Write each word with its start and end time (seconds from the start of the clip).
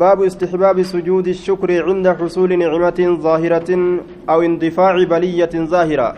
باب 0.00 0.22
استحباب 0.22 0.82
سجود 0.82 1.26
الشكر 1.28 1.70
عند 1.88 2.08
حصول 2.08 2.58
نعمة 2.58 3.00
ظاهرة 3.26 3.70
أو 4.30 4.42
اندفاع 4.42 4.94
بلية 5.04 5.54
ظاهرة. 5.72 6.14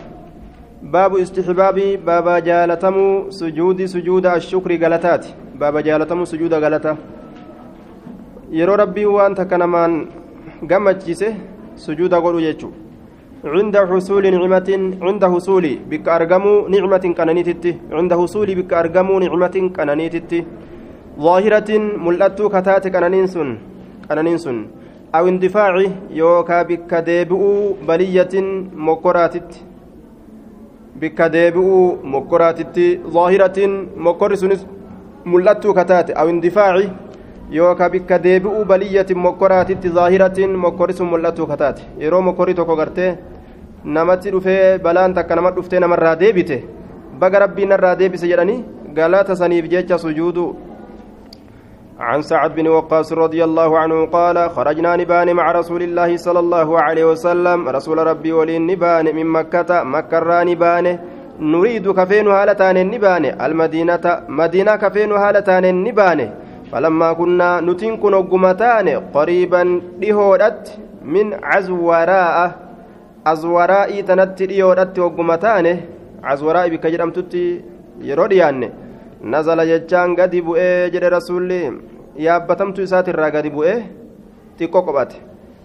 باب 0.83 1.15
استحباب 1.15 1.77
بابا 2.07 2.39
جالتم 2.39 2.95
سجود 3.29 3.85
سجود 3.85 4.25
الشكر 4.25 4.71
غلطات. 4.83 5.25
بابا 5.59 5.81
جالتم 5.81 6.25
سجود 6.25 6.53
غلطة. 6.53 6.97
يرو 8.51 8.73
ربي 8.73 9.05
وأنت 9.05 9.41
كنمان 9.41 10.07
gammachiise 10.69 11.35
sujuuda 11.75 12.19
godhu 12.21 12.41
jechuudha 12.41 12.83
عند 13.45 13.77
حصول 13.77 14.23
نعمة 14.31 14.69
عند 15.01 15.25
حصول 15.25 15.65
بك 15.89 16.07
أرجموا 16.07 16.69
نعمة 16.69 17.13
كنانيتتي 17.17 17.77
عند 17.91 18.13
حصول 18.13 18.55
بك 18.55 18.73
أرجموا 18.73 19.19
نعمة 19.19 19.71
كنانيتتي 19.75 20.45
ظاهرة 21.19 21.77
ملأتو 22.05 22.49
كتات 24.03 24.09
كنانينسون 24.09 24.55
كنانينسون 24.55 24.67
أو 25.15 25.27
اندفاع 25.27 25.85
يوكا 26.11 26.61
بك 26.61 26.93
ديبؤوا 26.93 27.73
بلية 27.87 28.35
مكراتت 28.75 29.51
بك 30.95 31.21
ديبؤوا 31.21 31.95
مكراتت 32.03 32.99
ظاهرة 33.07 33.59
مكرسون 33.97 34.51
ملأتو 35.25 35.73
كتات 35.73 36.09
أو 36.09 36.29
اندفاع 36.29 36.75
yookaan 37.53 37.91
bikka 37.91 38.23
deebi'uu 38.23 38.65
baliyyatin 38.65 39.17
mokkoraatitti 39.17 39.89
zaahiratin 39.89 40.55
mokkori 40.57 40.93
sun 40.93 41.07
mul'atu 41.07 41.47
kataate 41.47 41.81
yeroo 41.99 42.21
mokkorii 42.21 42.55
tokko 42.55 42.75
gartee 42.75 43.17
namatti 43.83 44.31
dhufee 44.31 44.79
balaan 44.79 45.13
takka 45.13 45.35
nama 45.35 45.51
dhuftee 45.55 45.79
namarraa 45.79 46.15
deebite 46.19 46.63
baga 47.19 47.39
rabbiin 47.39 47.69
narraa 47.69 47.95
deebise 47.99 48.27
jedhanii 48.27 48.65
galata 48.95 49.35
saniif 49.35 49.69
jecha 49.73 49.97
sujuudu 49.97 50.55
عن 51.99 52.21
سعد 52.21 52.55
بن 52.55 52.67
وقاص 52.67 53.13
رضي 53.13 53.43
الله 53.43 53.79
عنه 53.79 54.05
قال 54.05 54.49
خرجنا 54.49 54.95
نبان 54.95 55.33
مع 55.33 55.51
رسول 55.51 55.83
الله 55.83 56.17
صلى 56.17 56.39
الله 56.39 56.81
عليه 56.81 57.05
وسلم. 57.05 57.69
رسول 57.69 57.97
ربي 57.97 58.33
ولين 58.33 58.67
نبان 58.67 59.15
من 59.15 59.25
مكة 59.25 59.83
مكة 59.83 60.43
نبان 60.43 60.99
نريد 61.39 61.91
كفين 61.91 62.27
هالتان 62.27 62.91
نبان 62.91 63.25
المدينة 63.25 64.05
مدينة 64.29 64.75
كفين 64.75 65.11
هالتان 65.11 65.83
نبان 65.83 66.19
فلما 66.71 67.13
كنا 67.13 67.61
نتين 67.61 67.97
كن 67.97 68.13
وقمتان 68.13 68.89
قريبا 69.13 69.81
ديهودت 69.99 70.79
من 71.05 71.33
عزوراء. 71.43 72.51
عزوراء 73.25 74.01
تنت 74.01 74.43
ديهودت 74.43 74.99
وقمتان. 74.99 75.79
عزوراء 76.23 76.69
بك 76.69 76.87
جرمتتي 76.87 77.61
يروديان. 78.01 78.69
نزل 79.23 79.59
جتان 79.71 80.15
قد 80.15 80.35
بؤي 80.35 80.89
جد 80.89 81.03
رسولي 81.03 81.61
yaabbatamtu 82.15 82.83
isaati 82.85 83.09
irraa 83.09 83.31
gadi 83.31 83.49
bu'ee 83.49 83.77
xiqqoo 84.57 84.85
qophate 84.87 85.15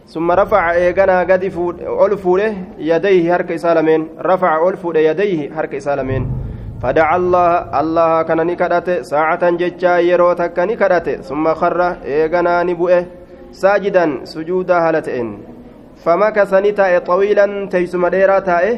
ثم 0.08 0.32
رفع 0.32 0.72
إيغانا 0.72 1.20
قد 1.28 1.52
أول 1.86 2.18
فوله 2.18 2.54
يديه 2.78 3.36
هرك 3.36 3.52
إسالمين 3.52 4.08
رفع 4.20 4.56
أول 4.56 4.76
فوله 4.76 5.00
يديه 5.00 5.52
هرك 5.52 5.74
إسالمين 5.74 6.22
فدعا 6.82 7.16
الله 7.16 7.80
الله 7.80 8.22
كان 8.22 8.46
نكدت 8.46 8.90
ساعة 9.04 9.50
ججا 9.50 9.98
يرو 9.98 10.32
تك 10.32 10.58
نكدت 10.58 11.08
ثم 11.28 11.54
خر 11.54 11.80
إيغنا 12.04 12.62
نبؤه 12.62 13.06
ساجدا 13.52 14.24
سجودا 14.24 14.78
هلتئن 14.78 15.28
فمكث 16.04 16.54
نتاء 16.54 16.98
طويلا 16.98 17.68
تيسم 17.68 18.06
ديرا 18.08 18.38
تائه 18.38 18.76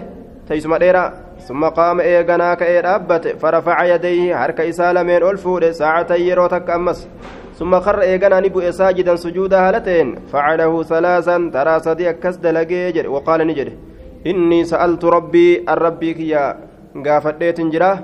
تيسم 0.48 0.76
ديرا 0.76 1.04
ثم 1.48 1.64
قام 1.64 2.00
إيغنا 2.00 2.54
كأي 2.54 2.80
أبت 2.80 3.28
فرفع 3.40 3.84
يديه 3.84 4.36
حرك 4.36 4.60
إسالمين 4.60 5.22
ألفود 5.22 5.70
ساعة 5.70 6.12
يرو 6.12 6.46
تك 6.46 6.70
أمس. 6.70 7.08
ثم 7.58 7.80
خر 7.80 8.00
إيغنا 8.00 8.40
نبؤه 8.40 8.70
ساجدا 8.70 9.16
سجودا 9.16 9.58
هلتئن 9.70 10.08
فعله 10.32 10.82
ثلاثا 10.82 11.50
ترى 11.54 11.74
صديق 11.80 12.20
كسد 12.22 12.46
لقي 12.46 13.08
وقال 13.08 13.46
نجد 13.46 13.68
إني 14.26 14.64
سألت 14.64 15.04
ربي 15.04 15.64
الربي 15.68 16.14
كيا 16.14 16.70
gaafadheetin 16.94 17.70
jira 17.70 17.98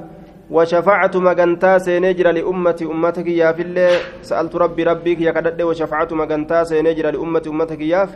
وشفعت 0.50 1.16
مغنتا 1.16 1.78
سينجر 1.78 2.30
لأمتي 2.30 2.84
أمتك 2.84 3.26
يا 3.26 3.52
في 3.52 3.98
سألت 4.22 4.56
ربي 4.56 4.82
ربي 4.84 5.24
يا 5.24 5.30
كدد. 5.32 5.62
وشفعت 5.62 6.12
مغنتا 6.12 6.64
سينجر 6.64 7.10
لأمتي 7.10 7.48
أمتك 7.50 7.80
يا 7.80 8.08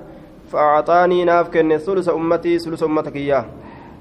فأعطاني 0.53 1.25
ناف 1.25 1.49
كن 1.49 1.77
ثلث 1.79 2.09
أمتي 2.09 2.59
ثلث 2.59 2.83
أمتك 2.83 3.17
يا 3.17 3.45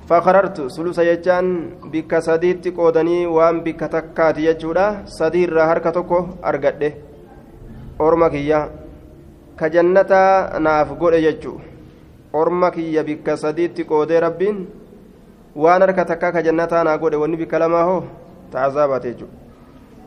fakarartu 0.10 0.70
sulusa 0.74 1.06
jechaan 1.06 1.78
bikka 1.94 2.22
sadiitti 2.28 2.72
qoodanii 2.74 3.30
waan 3.30 3.62
bikka 3.62 3.88
takkaati 3.96 4.46
jechuudha. 4.48 5.06
Sadii 5.06 5.44
irraa 5.48 5.68
harka 5.70 5.92
tokko 5.92 6.20
argadhe. 6.42 6.90
Orma 8.00 8.30
kiyya. 8.30 8.70
Ka 9.56 9.70
jannataa 9.70 10.60
naaf 10.60 10.98
godhe 10.98 11.22
jechu 11.22 11.62
orma 12.34 12.72
kiyya 12.72 13.04
bikka 13.04 13.38
sadiitti 13.38 13.86
qoodee 13.86 14.20
rabbiin 14.26 14.58
waan 15.56 15.82
harka 15.82 16.06
takkaa 16.06 16.32
ka 16.32 16.42
jannataa 16.42 16.84
naa 16.84 16.98
godhe 16.98 17.22
wanni 17.22 17.38
bikka 17.38 17.60
lamaa 17.60 17.84
hoo? 17.84 18.04
Ta'azaabate 18.52 19.14
jechuudha 19.14 19.40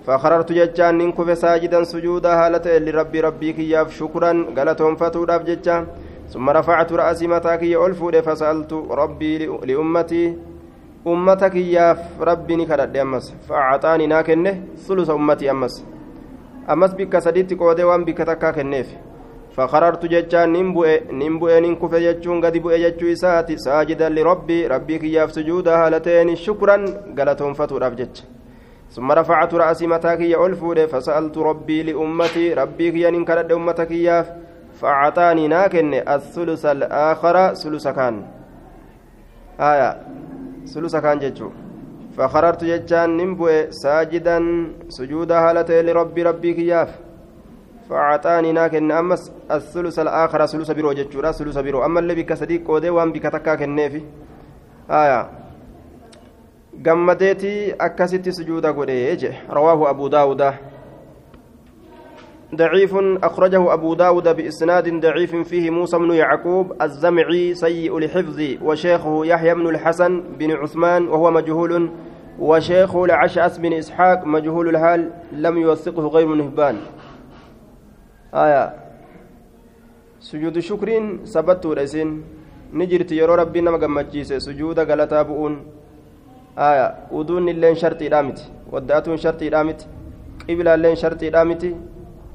fakarartu 0.07 0.55
jechaan 0.55 0.99
nin 0.99 1.13
kufe 1.13 1.37
saajidan 1.37 1.85
sujuuda 1.87 2.37
haala 2.37 2.59
ta'e 2.61 2.79
lirabbii 2.87 3.21
rabbii 3.27 3.53
kiyyaaf 3.59 3.93
shukuran 3.99 4.47
galatoonfatuudhaaf 4.57 5.45
jechaa 5.47 5.85
ثم 6.32 6.50
رفعت 6.50 6.94
رأسي 6.94 7.28
متاكي 7.28 7.86
ألفود 7.86 8.20
فسألت 8.20 8.74
ربي 8.74 9.46
لأمتي 9.70 10.38
أمتك 11.08 11.56
ياف 11.56 12.22
ربي 12.22 12.56
نكرد 12.56 12.98
أمس 12.98 13.26
فأعطاني 13.50 14.08
ناكنه 14.08 14.62
ثلث 14.86 15.10
أمتي 15.10 15.52
أمس 15.52 15.86
أمس 16.70 16.92
بك 16.94 17.20
سديت 17.20 17.54
قودي 17.60 17.84
وان 17.84 18.06
بك 18.06 18.18
تكا 18.18 18.52
كنيف 18.52 18.90
فقررت 19.56 20.06
جتان 20.06 20.54
نمبؤ 20.54 20.88
نمبؤ 21.12 21.60
ننكف 21.60 21.94
جتون 21.96 22.46
قد 22.46 22.58
بؤ 22.58 22.76
جتو 22.84 23.06
إساتي 23.12 23.58
ساجدا 23.58 24.10
لربي 24.10 24.68
ربي 24.68 24.98
كياف 24.98 25.32
سجودا 25.32 25.76
هالتين 25.86 26.36
شكرا 26.36 26.78
قالتهم 27.18 27.54
فتور 27.54 27.88
أفجج 27.88 28.16
ثم 28.92 29.12
رفعت 29.12 29.54
رأسي 29.54 29.88
متاكي 29.88 30.46
ألفود 30.46 30.86
فسألت 30.86 31.38
ربي 31.38 31.84
لأمتي 31.84 32.54
ربي 32.54 32.92
كيا 32.92 33.10
ننكرد 33.10 33.52
أمتك 33.52 33.92
ياف 33.92 34.28
فأعطاني 34.83 35.49
ناكن 35.49 35.95
الثلث 35.95 36.67
الآخر 36.67 37.55
ثلث 37.55 37.89
كان. 37.89 38.23
آية. 39.61 39.91
ثلث 40.67 40.97
كان 40.97 41.19
جتو 41.19 41.49
فخررت 42.17 42.65
جتان 42.65 43.17
نمبؤ 43.17 43.71
ساجدا 43.71 44.39
سجودا 44.89 45.39
هالتين 45.39 45.87
لربي 45.87 46.23
ربي 46.23 46.55
كياف. 46.55 46.91
فأعطاني 47.91 48.53
ناكن 48.53 48.93
أمس 48.93 49.33
الثلث 49.51 49.99
الآخر 49.99 50.47
ثلث 50.47 50.71
برو 50.71 50.93
جتشورا 50.93 51.33
ثلث 51.33 51.59
برو 51.59 51.85
أما 51.85 52.01
اللي 52.01 52.15
بك 52.15 52.33
صديق 52.33 52.67
قودي 52.67 52.91
وان 52.91 53.13
بك 53.13 53.23
تكا 53.23 53.55
آية. 54.91 55.43
gammadeetii 56.73 57.75
akkasitti 57.79 58.33
sujuuda 58.33 58.73
godhe 58.73 59.17
je 59.21 59.31
رواه 59.51 59.91
أبو 59.91 60.09
داود. 60.09 60.72
ضعيف 62.55 62.95
أخرجه 63.23 63.73
أبو 63.73 63.95
داود 63.95 64.29
بإسناد 64.37 65.01
ضعيف 65.01 65.37
فيه 65.37 65.71
موسى 65.71 65.99
بن 65.99 66.11
يعقوب 66.11 66.83
الزمعي 66.83 67.55
سيء 67.55 67.99
الحفظ 67.99 68.43
وشيخه 68.63 69.27
يحيى 69.27 69.55
بن 69.55 69.69
الحسن 69.69 70.23
بن 70.39 70.51
عثمان 70.51 71.09
وهو 71.09 71.31
مجهول 71.31 71.91
وشيخه 72.39 73.05
العشأس 73.05 73.59
بن 73.59 73.73
إسحاق 73.73 74.27
مجهول 74.27 74.69
الحال 74.69 75.11
لم 75.33 75.59
يوثقه 75.59 76.07
غير 76.07 76.29
نهبان 76.35 76.77
آية. 78.35 78.75
سجود 80.21 80.59
شكر 80.59 81.19
سبت 81.25 81.67
رسين 81.67 82.25
نجرت 82.73 83.13
يرو 83.13 83.35
ربي 83.35 83.61
نما 83.61 83.79
gammachiise 83.79 84.41
sujuuda 84.41 84.85
galataa 84.85 85.25
bu'uun 85.25 85.57
aya 86.57 86.95
uduun 87.11 87.49
illeen 87.49 87.77
shartiidhaa 87.77 88.23
miti 88.23 88.45
waddaatuun 88.73 89.19
shartiidhaa 89.19 89.65
miti 89.65 89.87
qibilaalleen 90.47 90.97
shartiidhaa 90.97 91.45
miti 91.45 91.77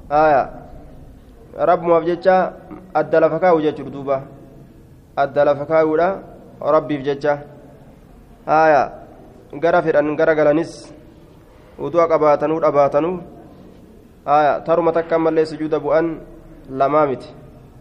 aya 0.09 0.41
rabbumaaf 1.55 2.03
jecha 2.07 2.53
adda 2.93 3.17
lafa 3.19 3.37
kaa'u 3.39 3.61
jechuudha 3.61 3.91
duuba 3.91 4.17
adda 5.15 5.41
lafa 5.45 5.65
kaa'uudha 5.65 6.07
rabbiif 6.61 7.01
jecha 7.03 7.43
aya 8.47 9.03
gara 9.59 9.81
fedhan 9.83 10.15
gara 10.15 10.35
galanis 10.35 10.87
uduu 11.79 12.07
qabaatanuu 12.07 12.59
dhabaatanuu 12.63 13.15
aya 14.25 14.63
taruma 14.63 14.91
takka 14.91 15.15
ammallee 15.15 15.45
sujuuda 15.45 15.79
bu'an 15.79 16.19
lamaa 16.69 17.05
miti 17.07 17.29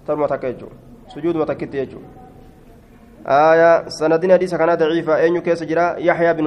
taruma 0.06 0.28
takka 0.28 0.52
jechuudha 0.52 0.76
sujuuduma 1.12 1.46
takkitti 1.46 1.78
jechuudha 1.78 2.26
آية 3.26 3.88
سندين 3.88 4.32
حديث 4.32 4.54
كان 4.54 4.74
ضعيفة 4.78 5.16
أين 5.16 5.40
كيس 5.42 5.62
جرا 5.62 5.98
يحيى 5.98 6.32
بن 6.38 6.46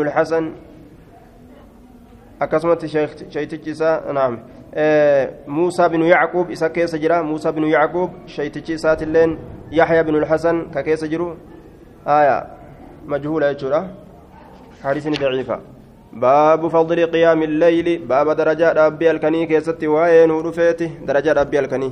الحسن 2.42 2.70
أكسمت 2.72 2.86
شيخ 2.86 3.10
شيتجسا 3.30 4.12
نعم 4.12 4.40
آه 4.74 5.30
موسى 5.48 5.88
بن 5.88 6.02
يعقوب 6.02 6.52
إسا 6.52 6.68
كيس 6.68 6.96
جرا 6.96 7.22
موسى 7.22 7.52
بن 7.52 7.64
يعقوب 7.64 8.10
شيتجسا 8.28 8.94
اللين 8.94 9.38
يحيى 9.72 10.04
بن 10.04 10.16
الحسن 10.16 10.72
ككيس 10.72 11.04
جرو 11.06 11.36
آية 12.08 12.48
مجهولة 13.06 13.50
يجرا 13.50 13.88
حديث 14.84 15.08
ضعيفة 15.08 15.60
باب 16.14 16.68
فضل 16.68 17.06
قيام 17.06 17.44
الليل 17.44 18.06
باب 18.06 18.30
درجة 18.30 18.72
ربي 18.72 19.12
الكني 19.12 19.46
كيست 19.46 19.84
وين 19.84 20.32
ورفيته 20.32 20.92
درجة 21.08 21.34
ربي 21.34 21.60
الكني 21.60 21.92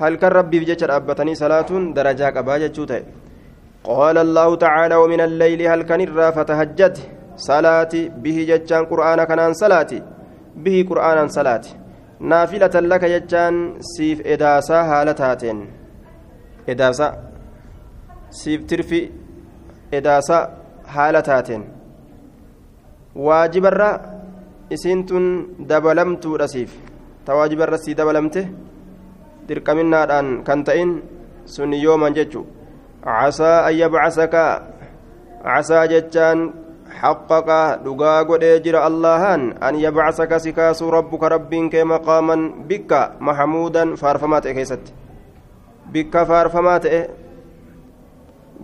halkan 0.00 0.32
rabbiif 0.32 0.64
jecha 0.66 0.86
dhaabbatanii 0.90 1.36
salaatuun 1.36 1.94
darajaa 1.94 2.32
qabaa 2.32 2.58
jechuu 2.58 2.86
ta'e? 2.90 3.02
Qaala 3.88 4.20
allaahu 4.26 4.56
tacaalaa 4.56 5.00
wamin 5.02 5.20
alleyli 5.20 5.66
halkan 5.72 6.00
irraa 6.00 6.32
fatahajjad. 6.38 6.96
Salaati 7.36 8.10
bihi 8.22 8.46
jechaan 8.46 8.86
qur'aana 8.90 9.26
kanaan 9.26 9.54
salaati? 9.54 10.02
Bihi 10.64 10.84
qur'aanaan 10.90 11.28
salaati. 11.28 11.76
Naafilatan 12.20 12.88
laka 12.88 13.08
jechaan 13.08 13.82
siif 13.92 14.20
edaasaa 14.24 14.84
haala 14.90 15.14
taateen. 15.14 15.58
Edaasa 16.72 17.06
siif 18.30 18.66
tirfi 18.66 19.00
edaasa 19.92 20.36
haala 20.94 21.22
taateen. 21.22 21.62
Waajibarra 23.26 23.90
isiin 24.70 25.06
tun 25.06 25.26
dabalamtuudha 25.68 26.48
siif. 26.48 26.70
Ta 27.24 27.34
waajibarra 27.36 27.78
sii 27.78 27.94
dabalamte 27.94 28.42
dirqaminnaadhaan 29.48 30.44
kan 30.46 30.64
ta'in 30.64 31.02
sun 31.44 31.72
yooman 31.72 32.14
jechu? 32.14 32.46
Casaa 33.04 33.66
an 33.66 33.74
yabcasaka. 33.74 34.44
Casaa 35.42 35.86
jechaan 35.90 36.61
حقق 37.01 37.49
دغا 37.85 38.21
غدي 38.21 38.59
جرا 38.59 38.87
اللهان 38.87 39.41
ان 39.63 39.75
يبعثك 39.75 40.37
سكاس 40.37 40.83
ربك 40.83 41.23
ربين 41.23 41.69
كي 41.69 41.83
مقاما 41.83 42.35
بك 42.69 42.91
محمودا 43.19 43.95
فارفمات 43.95 44.47
كيست 44.47 44.83
بك 45.93 46.23
فارفمات 46.23 46.85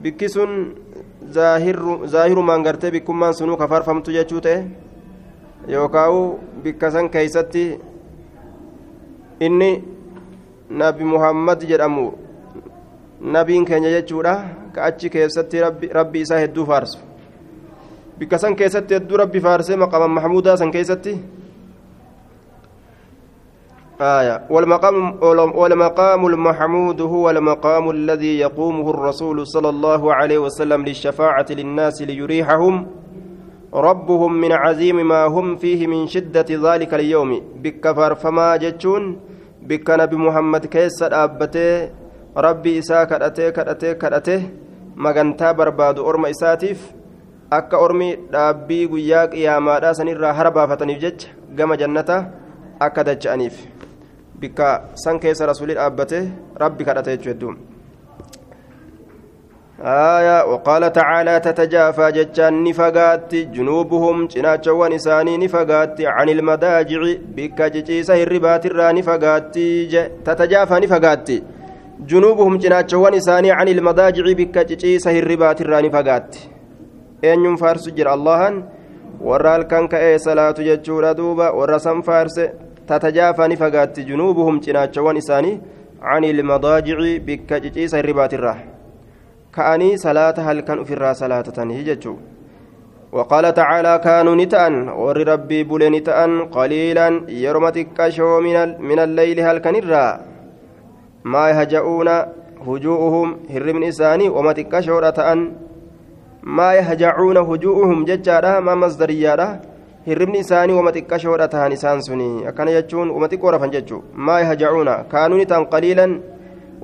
bikki 0.04 0.30
sun 0.30 0.76
zaahirumaan 2.12 2.64
gartee 2.64 2.92
bikkummaan 2.92 3.34
sunuu 3.34 3.58
ka 3.58 3.68
faarfamtu 3.68 4.12
jechuu 4.12 4.42
ta'e 4.42 4.66
yookaawu 5.68 6.40
bikka 6.64 6.92
san 6.92 7.10
keeysatti 7.10 7.80
inni 9.40 9.84
nabi 10.70 11.04
muhammad 11.04 11.64
jedhamu 11.70 12.06
nabiin 13.22 13.66
keenya 13.66 13.90
jechuudha 13.96 14.36
ka 14.74 14.84
achi 14.90 15.10
keessatti 15.10 15.62
rabbi 16.00 16.22
isaa 16.26 16.42
hedduu 16.44 16.66
faarsu 16.66 17.00
bikka 18.19 18.39
san 18.39 18.57
keessatti 18.57 18.95
hedduu 18.95 19.17
rabbi 19.17 19.41
faarsee 19.41 19.77
maqama 19.77 20.09
maxmuudaa 20.09 20.57
san 20.57 20.73
آية 24.01 24.47
والمقام 24.51 25.19
والمقام 25.59 26.27
المحمود 26.27 27.01
هو 27.01 27.31
المقام 27.31 27.91
الذي 27.91 28.39
يقومه 28.39 28.91
الرسول 28.91 29.47
صلى 29.47 29.69
الله 29.69 30.15
عليه 30.15 30.39
وسلم 30.39 30.85
للشفاعة 30.85 31.47
للناس 31.51 32.03
ليريحهم 32.03 32.87
ربهم 33.75 34.41
من 34.41 34.53
عزيم 34.53 35.09
ما 35.09 35.25
هم 35.25 35.57
فيه 35.57 35.87
من 35.87 36.07
شدة 36.07 36.47
ذلك 36.51 36.95
اليوم 36.95 37.43
بكفر 37.63 38.15
فما 38.15 38.57
جتشون 38.57 39.21
بك 39.63 39.91
نبي 39.91 40.17
محمد 40.17 40.67
كيس 40.67 41.03
أبته 41.03 41.91
ربي 42.37 42.79
إساء 42.79 43.05
كرأته 43.05 43.51
كرأته 43.51 43.93
كرأته 43.93 44.43
مغنتا 44.97 45.53
برباد 45.53 45.99
أرم 45.99 46.27
إساتيف 46.27 46.98
akka 47.60 47.84
ormi 47.86 48.10
dhaabbii 48.34 48.86
guyyaa 48.94 49.28
qiyaamaadhaa 49.34 49.94
sanirraa 50.00 50.34
hara 50.40 50.56
baafataniif 50.58 51.04
jecha 51.06 51.36
gama 51.60 51.78
jannata 51.84 52.18
akka 52.88 53.06
dacha'aniif 53.12 53.60
bikka 54.40 54.72
san 55.04 55.22
keessa 55.26 55.52
rasuulli 55.52 55.78
dhaabbate 55.82 56.18
rabbi 56.66 56.90
kadhate 56.90 57.16
jechuu 57.16 57.32
hedduun 57.34 57.62
آية 59.84 60.46
وقال 60.52 60.94
تعالى 60.94 61.40
تتجافى 61.40 62.12
جتان 62.12 62.64
نفقات 62.64 63.36
جنوبهم 63.36 64.28
جناتشوان 64.28 64.94
إساني 64.94 65.38
نفقات 65.38 66.02
عن 66.02 66.30
المداجع 66.30 67.02
بك 67.36 67.62
جيسة 67.62 68.24
الربات 68.24 68.66
الرا 68.66 68.92
نفقات 68.92 69.56
تتجافى 70.26 70.76
نفقات 70.84 71.30
جنوبهم 72.00 72.58
جناتشوان 72.58 73.14
إساني 73.14 73.52
عن 73.52 73.68
المداجع 73.68 74.24
بك 74.40 74.58
جيسة 74.72 75.20
الربات 75.20 75.62
الرا 75.62 75.82
نفقات 75.82 76.36
eenyuun 77.23 77.57
faarsu 77.57 77.91
jira 77.91 78.13
allahan 78.13 78.63
warra 79.21 79.53
halkan 79.57 79.89
ka'ee 79.89 80.19
salaatu 80.19 80.63
jechuudha 80.63 81.15
duuba 81.15 81.53
warra 81.53 81.79
san 81.79 82.03
faarse 82.03 82.51
tatajaafaa 82.87 83.49
ni 83.49 83.57
fagaatti 83.57 84.05
junuubuhum 84.05 84.61
cinaachawwan 84.61 85.17
isaanii 85.17 85.61
cani 86.01 86.31
ilmadaajici 86.31 87.21
bikka 87.21 87.61
ciciisa 87.61 87.97
hirribaatirraa 87.97 88.57
ka'anii 89.51 89.99
salaata 89.99 90.43
halkan 90.43 90.79
ufirraa 90.87 91.15
salaatatanii 91.15 91.85
jechuu 91.91 92.19
وقال 93.13 93.55
تعالى 93.55 94.01
كانوا 94.05 94.35
نتأن 94.35 94.89
ور 94.89 95.29
ربي 95.29 95.65
بول 95.65 95.91
نتأن 95.91 96.45
قليلا 96.45 97.25
يرمتك 97.29 98.09
شو 98.09 98.41
من, 98.41 98.83
من 98.89 98.99
الليل 98.99 99.41
هل 99.41 99.59
كنرا 99.59 100.21
ما 101.25 101.51
يهجؤون 101.51 102.09
هجوءهم 102.67 103.37
هرم 103.51 103.83
إساني 103.83 104.29
ومتك 104.29 104.81
شو 104.81 104.99
ما 106.43 106.75
يهجعون 106.75 107.37
هجوءهم 107.37 108.05
ججارا 108.05 108.61
ما 108.61 108.75
مصدريارا 108.75 109.61
hirribni 110.09 110.39
isaanii 110.39 110.73
wama 110.73 110.91
xiqqashoodha 110.93 111.49
tahan 111.53 111.73
isaan 111.73 112.01
suni 112.03 112.47
akkana 112.51 112.73
jechuun 112.73 113.11
wama 113.15 113.29
xiqqoo 113.29 113.51
rafan 113.53 113.73
jechuu 113.75 113.99
maa 114.27 114.41
yahja'uuna 114.41 114.95
kaanuni 115.11 115.45
tan 115.51 115.67
qaliilan 115.73 116.13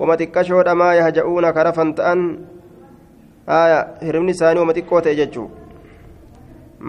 wama 0.01 0.17
xiqqashoodha 0.21 0.75
maa 0.81 0.95
yahja'uuna 0.99 1.53
ka 1.57 1.65
rafan 1.69 1.95
ta'an 2.01 2.21
aya 3.59 3.79
hirribni 4.03 4.33
isaanii 4.37 4.61
wama 4.65 4.77
xiqqoo 4.79 5.01
ta'e 5.07 5.15
jechuu 5.21 5.47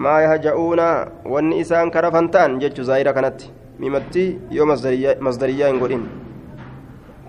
maa 0.04 0.20
yahja'uuna 0.26 0.86
wanni 1.24 1.60
isaan 1.64 1.90
ka 1.94 2.04
rafan 2.08 2.28
ta'an 2.36 2.60
jechuu 2.60 2.84
zaahira 2.90 3.16
kanatti 3.16 3.48
mimatti 3.80 4.24
yoo 4.58 4.66
masdariyyaa 4.68 5.72
hin 5.72 5.80
godhin 5.84 6.04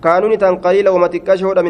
kaanuni 0.04 0.36
tan 0.44 0.60
qaliila 0.60 0.92
wama 0.92 1.08
xiqqashoodha 1.08 1.62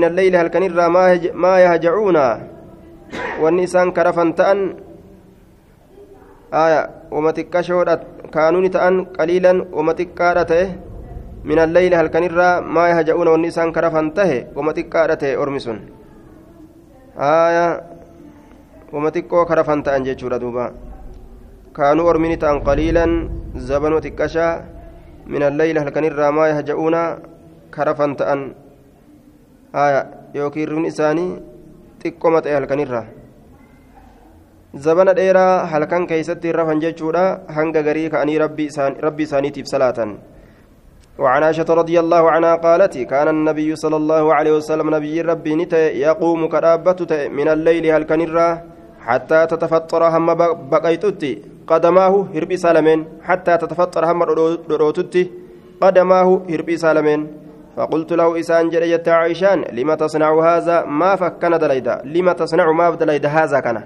wanni 3.42 3.64
isaan 3.68 3.92
karafan 3.92 4.34
ta'an 4.34 4.60
aya 6.52 7.08
wama 7.10 7.32
xiqqashoodha 7.32 8.28
kaanuuni 8.32 8.70
ta'an 8.70 9.12
qaliilan 9.16 9.68
wama 9.72 9.92
xiqqaadha 9.94 10.42
ta'e 10.44 10.64
min 11.44 11.58
alleyli 11.58 11.94
halkanirraa 11.94 12.60
maa 12.60 12.88
yahja'uuna 12.92 13.30
wanni 13.36 13.48
isaan 13.52 13.72
karafan 13.72 14.12
tahe 14.16 14.48
wama 14.56 14.72
xiqqaadha 14.72 15.16
ta'e 15.20 15.36
ormi 15.36 15.60
sun 15.60 15.78
aya 17.16 17.84
wama 18.92 19.10
xiqqoo 19.12 19.44
karafan 19.44 19.82
ta'an 19.84 20.04
jechuudha 20.04 20.40
duuba 20.40 20.72
kaanuu 21.72 22.08
ormini 22.08 22.36
ta'an 22.36 22.64
qaliilan 22.64 23.12
zabanuma 23.54 24.00
xiqqashaa 24.00 24.64
min 25.28 25.42
alleyli 25.42 25.78
halkanirraa 25.78 26.32
maa 26.32 26.48
yahja'uuna 26.52 27.02
karafan 27.70 28.16
ta'an 28.16 28.40
aya 29.72 30.00
yookiin 30.34 30.68
rifni 30.68 30.88
isaanii 30.88 31.57
xiqqoma 32.02 32.42
ta'e 32.42 32.54
halkanirra 32.54 33.02
zabana 34.84 35.14
dheeraa 35.14 35.66
halkan 35.66 36.06
keeysatti 36.06 36.52
rafan 36.52 36.80
jechuudha. 36.80 37.40
Hanga 37.48 37.82
garii 37.82 38.10
ka'anii 38.10 38.38
rabbi 38.38 39.22
isaaniitiif 39.28 39.66
salaatan. 39.66 40.18
وعن 41.18 41.42
عائشة 41.42 41.66
رضي 41.66 41.96
الله 42.00 42.30
عنها 42.30 42.54
قالت 42.66 42.94
كان 42.98 43.28
النبي 43.28 43.76
صلى 43.76 43.96
الله 43.96 44.24
عليه 44.34 44.52
وسلم 44.58 44.86
نبي 44.96 45.20
ربي 45.20 45.52
نتي 45.54 45.98
يقوم 46.06 46.40
كرابة 46.46 47.00
من 47.38 47.48
الليل 47.54 47.84
هل 47.90 48.02
كنرا 48.10 48.48
حتى 49.06 49.40
تتفطر 49.50 50.02
هم 50.14 50.26
بقيتتي 50.72 51.32
قدماه 51.66 52.14
هربي 52.34 52.56
سالمين 52.56 53.00
حتى 53.28 53.54
تتفطر 53.62 54.02
هم 54.10 54.22
روتتي 54.82 55.22
قدماه 55.82 56.28
هربي 56.50 56.76
سالمين 56.84 57.20
فقلت 57.78 58.12
له 58.12 58.40
إسان 58.40 58.68
جريت 58.74 59.08
عائشان 59.08 59.58
لما 59.72 59.94
تصنع 59.94 60.30
هذا؟ 60.50 60.84
ما 60.84 61.16
فكنا 61.16 61.56
دليدا. 61.56 62.02
لما 62.04 62.32
تصنع 62.32 62.66
ما 62.72 62.90
بدليد 62.90 63.26
هذا 63.26 63.60
كان. 63.60 63.78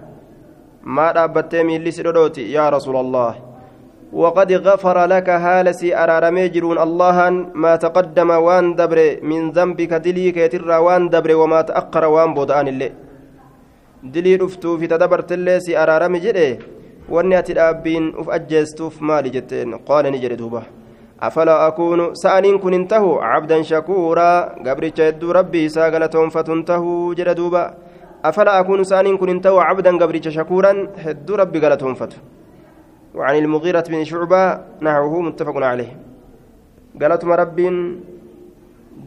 ما 0.83 1.13
دابت 1.13 1.55
من 1.69 1.85
لسدودوتي 1.85 2.53
يا 2.57 2.69
رسول 2.73 2.97
الله. 2.97 3.35
وقد 4.13 4.53
غفر 4.53 5.05
لك 5.05 5.29
هالسي 5.29 5.97
أرارمي 5.97 6.49
جرون 6.49 6.79
الله 6.79 7.17
ما 7.55 7.77
تقدم 7.77 8.31
وان 8.31 8.75
دبر 8.75 8.99
من 9.23 9.51
ذنبك 9.51 9.93
دلي 9.95 10.33
كيتر 10.33 10.71
وان 10.71 11.09
دبر 11.09 11.37
وما 11.37 11.61
تأخر 11.63 12.05
وان 12.05 12.35
بودان 12.35 12.69
اللي. 12.69 12.93
دلي 14.03 14.37
رفتو 14.37 14.79
في 14.79 14.87
تدبرت 14.87 15.33
اللي 15.33 15.61
سي 15.61 15.77
أرارمي 15.83 16.19
جري 16.19 16.59
واني 17.09 17.39
أتدابين 17.39 18.05
أف 18.17 18.31
أجيستوف 18.31 19.03
مالي 19.03 19.29
جتين. 19.29 19.75
قال 19.89 20.05
نجري 20.13 20.37
دوبه 20.37 20.63
أفلا 21.23 21.67
أكون 21.69 22.15
سأنين 22.15 22.59
كن 22.59 22.75
انتهوا 22.75 23.23
عبدا 23.23 23.63
شكورا. 23.63 24.31
قبرت 24.67 24.99
يدو 24.99 25.31
ربي 25.31 25.69
ساقلتهم 25.69 26.29
فتنتهوا 26.35 27.15
جردوبا 27.15 27.65
أفلا 28.25 28.61
أكون 28.61 28.85
سأنين 28.85 29.17
كن 29.17 29.29
انتهوا 29.29 29.63
عبدا 29.63 29.93
قبرت 30.03 30.29
شكورا. 30.29 30.73
هدو 30.99 31.35
ربي 31.35 31.59
قلتهم 31.63 31.95
فتو 31.95 32.19
وعن 33.15 33.35
المغيرة 33.37 33.85
بن 33.89 34.05
شعبة 34.05 34.43
نحوه 34.83 35.21
متفق 35.21 35.57
عليه. 35.57 35.93
قالت 37.01 37.25
ربي 37.25 37.67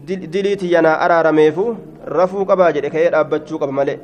دليتي 0.08 0.68
ينا 0.74 1.06
أرى 1.06 1.18
رميفو. 1.30 1.74
رفو 2.08 2.44
قباجر 2.44 2.88
كي 2.88 3.08
أبتشو 3.10 3.58
قب 3.58 3.70
ملئ. 3.70 3.98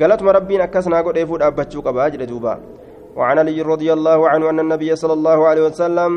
قالت 0.00 0.20
ربي 0.22 0.62
أكسنا 0.62 1.00
قد 1.00 1.18
إفو 1.18 1.36
أبتشو 1.36 1.80
قباجر 1.80 2.24
دوبا. 2.24 2.54
وعن 3.16 3.38
علي 3.38 3.62
رضي 3.62 3.92
الله 3.92 4.28
عنه 4.28 4.50
أن 4.50 4.58
النبي 4.60 4.96
صلى 4.96 5.12
الله 5.12 5.38
عليه 5.48 5.62
وسلم 5.68 6.12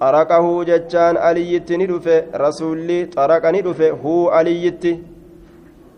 xaraqahu 0.00 0.64
jechaan 0.70 1.16
aliyyitti 1.28 1.78
ni 1.78 1.86
dhufe 1.92 2.16
rasuulli 2.44 2.98
xaraqa 3.16 3.52
ni 3.52 3.62
dhufe 3.68 3.90
huu 4.04 4.24
aliyyitti 4.38 4.94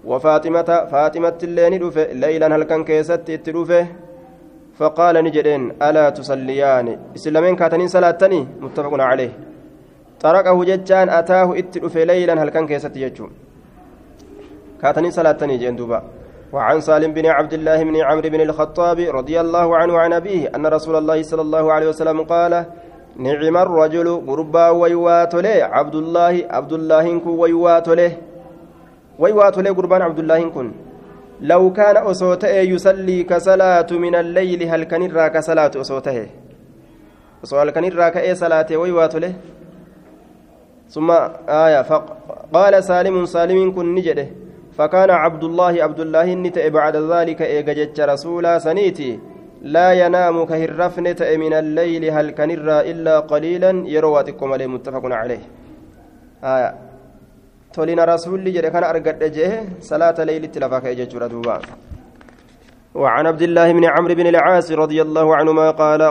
وفاطمة 0.05 0.71
فاطمة 0.93 1.39
اللين 1.43 1.79
دفه 1.79 2.13
ليلا 2.13 2.47
هل 2.57 2.63
كان 2.63 2.85
كيست 2.85 3.31
اتدفه 3.31 3.87
فقال 4.79 5.15
نجدين 5.25 5.63
ألا 5.83 6.11
تصليان 6.11 6.87
إسلامين 7.17 7.57
كاتنين 7.57 7.89
صلاتني 7.89 8.41
متفق 8.61 8.93
عليه 9.11 9.33
طرقه 10.21 10.65
ججان 10.65 11.09
أتاه 11.09 11.49
اتدفه 11.59 12.05
ليلا 12.05 12.43
هل 12.43 12.49
كان 12.55 12.67
كيست 12.67 12.97
يجون 12.97 13.31
كاتنين 14.83 15.11
صلاتني 15.11 15.57
جندوبا 15.63 16.03
وعن 16.53 16.81
سالم 16.81 17.13
بن 17.13 17.27
عبد 17.27 17.53
الله 17.59 17.79
بن 17.85 17.97
عمرو 17.97 18.29
بن 18.35 18.41
الخطاب 18.41 18.99
رضي 19.19 19.41
الله 19.41 19.77
عنه 19.77 19.99
عن 19.99 20.13
أبيه 20.13 20.43
أن 20.57 20.67
رسول 20.67 20.97
الله 20.97 21.23
صلى 21.23 21.43
الله 21.43 21.73
عليه 21.73 21.89
وسلم 21.89 22.23
قال 22.23 22.65
نعم 23.17 23.57
الرجل 23.57 24.09
قربا 24.27 24.69
ويوات 24.71 25.35
له 25.35 25.65
عبد 25.65 25.95
الله 25.95 26.35
عبد 26.51 26.73
الله 26.73 27.29
ويوات 27.29 27.89
له 27.89 28.13
ويوات 29.19 29.59
له 29.59 29.71
قربان 29.75 30.03
عبد 30.03 30.19
الله 30.19 30.49
كن. 30.49 30.73
لو 31.41 31.73
كان 31.73 31.97
أصوته 31.97 32.49
يصلي 32.49 33.23
كصلاة 33.23 33.87
من 33.91 34.15
الليل 34.15 34.63
هل 34.63 34.85
كان 34.85 35.11
راك 35.11 35.39
صلاة 35.39 35.71
أصوته؟ 35.77 36.27
أصوال 37.45 37.71
كان 37.71 37.85
راك 37.95 38.17
أي 38.17 38.35
صلاة؟ 38.35 38.67
ويوات 38.77 39.15
له 39.17 39.35
ثم 40.89 41.11
آية 41.49 41.83
فقال 41.83 42.85
سالم 42.85 43.25
سالم 43.27 43.73
كن 43.73 43.95
نجده. 43.95 44.29
فكان 44.79 45.11
عبد 45.11 45.45
الله 45.45 45.83
عبد 45.83 46.01
الله 46.01 46.35
نتأ 46.35 46.69
بعد 46.69 46.97
ذلك 46.97 47.43
إيجاجت 47.43 48.01
رسولا 48.01 48.59
سنيتي. 48.59 49.19
لا 49.63 49.93
ينام 49.93 50.45
كهرفن 50.45 51.07
من 51.45 51.53
الليل 51.53 52.05
هل 52.11 52.31
كنرى 52.31 52.79
إلا 52.91 53.21
قليلا؟ 53.21 53.73
يرواتكم 53.95 54.53
عليه 54.53 54.67
متفق 54.67 55.05
عليه. 55.05 55.43
آية. 56.45 56.75
تولين 57.75 58.01
رسول 58.01 58.45
جل 58.55 58.69
كان 58.69 58.85
أرقد 58.85 59.23
جه 59.37 59.51
صلاة 59.81 60.19
ليل 60.25 60.47
تلفاك 60.55 60.85
يججر 60.85 61.27
دوبا. 61.27 61.59
وعن 62.95 63.27
عبد 63.27 63.43
الله 63.43 63.73
بن 63.73 63.85
عمرو 63.85 64.15
بن 64.15 64.27
العاص 64.27 64.73
رضي 64.73 65.03
الله 65.03 65.37
عنهما 65.37 65.71
قال 65.71 66.03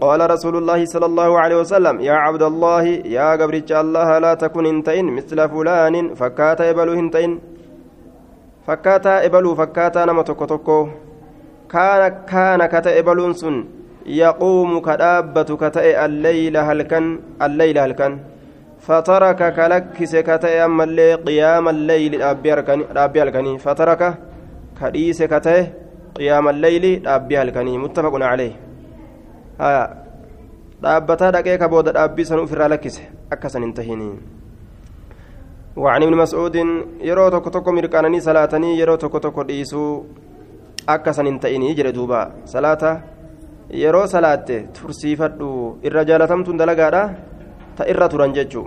قال 0.00 0.30
رسول 0.30 0.56
الله 0.56 0.84
صلى 0.84 1.06
الله 1.06 1.40
عليه 1.40 1.56
وسلم 1.56 2.00
يا 2.00 2.12
عبد 2.12 2.42
الله 2.42 2.84
يا 3.16 3.30
قبرج 3.40 3.72
الله 3.72 4.18
لا 4.18 4.34
تكن 4.34 4.66
انتين 4.66 5.06
مثل 5.18 5.38
فلان 5.48 6.14
فكات 6.14 6.60
يبلو 6.60 6.92
انتين 6.92 7.40
ebaluu 8.68 9.56
fakkaataa 9.56 10.06
nama 10.06 10.24
tokko 10.24 10.46
tokko 10.46 11.07
ka 15.60 15.70
ta'e 15.76 15.92
alleyla 16.06 16.64
halkan 16.68 17.04
alleyla 17.46 17.80
halkan 17.86 18.12
fataraka 18.86 19.50
ka 19.56 19.68
lakkise 19.72 20.22
ka 20.28 20.38
ta'e 20.44 20.60
ammallee 20.68 21.12
qiyaama 21.26 21.70
alleyli 21.76 22.16
dhaabbii 22.22 23.20
halkanii 23.24 23.58
fataraka 23.66 24.08
ka 24.78 24.90
dhiise 24.94 25.28
ka 25.28 25.40
ta'e 25.46 25.62
qiyaama 26.16 26.50
alleyli 26.54 26.92
dhaabbii 27.04 27.38
halkanii 27.42 27.78
muttafaqun 27.84 28.24
calee 28.30 28.52
dhaabbataa 30.82 31.30
dhaqee 31.36 31.58
ka 31.62 31.68
booda 31.68 31.96
dhaabbii 31.98 32.28
san 32.32 32.44
ufirraa 32.46 32.72
lakkise 32.74 33.02
akkasan 33.36 33.62
hin 33.68 33.78
tahinii 33.80 34.16
وعن 35.78 36.02
ابن 36.02 36.14
مسعود 36.14 36.56
يرو 37.00 37.28
توكو 37.28 37.50
توكو 37.50 37.70
مرقانني 37.72 38.20
صلاتني 38.20 38.78
يرو 38.78 38.94
توكو 38.94 39.18
توكو 39.18 39.42
ديسو 39.42 40.02
أكسن 40.94 41.26
انتئني 41.32 41.68
جري 41.78 41.92
دوبا 41.96 42.20
صلاة 42.54 42.82
يرو 43.82 44.02
صلاة 44.14 44.48
ترسيفدو 44.76 45.50
الرجالتم 45.86 46.40
تندلقادا 46.46 47.02
تئر 47.78 48.02
ترنججو 48.12 48.64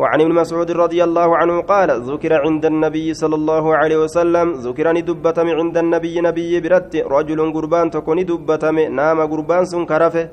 وعن 0.00 0.18
ابن 0.24 0.32
مسعود 0.40 0.70
رضي 0.84 1.00
الله 1.08 1.28
عنه 1.40 1.56
قال 1.72 1.88
ذكر 2.10 2.32
عند 2.44 2.64
النبي 2.72 3.06
صلى 3.22 3.36
الله 3.40 3.64
عليه 3.80 3.98
وسلم 4.04 4.46
ذكرني 4.66 5.00
دبتم 5.08 5.48
عند 5.58 5.76
النبي 5.84 6.14
نبي 6.28 6.52
برت 6.64 6.92
رجل 7.14 7.40
قربان 7.56 7.86
تكوني 7.94 8.24
دبتم 8.30 8.76
نام 8.98 9.18
قربان 9.32 9.64
سن 9.70 9.82
كرفه 9.90 10.24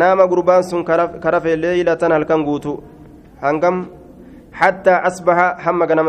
نام 0.00 0.18
قربان 0.30 0.62
سن 0.70 0.80
كرفه 1.24 1.52
ليلة 1.64 2.02
هل 2.14 2.22
كان 2.28 2.40
قوتو 2.48 2.74
حتى 4.60 4.90
أصبح 4.90 5.68
هم 5.68 5.84
جنم 5.84 6.08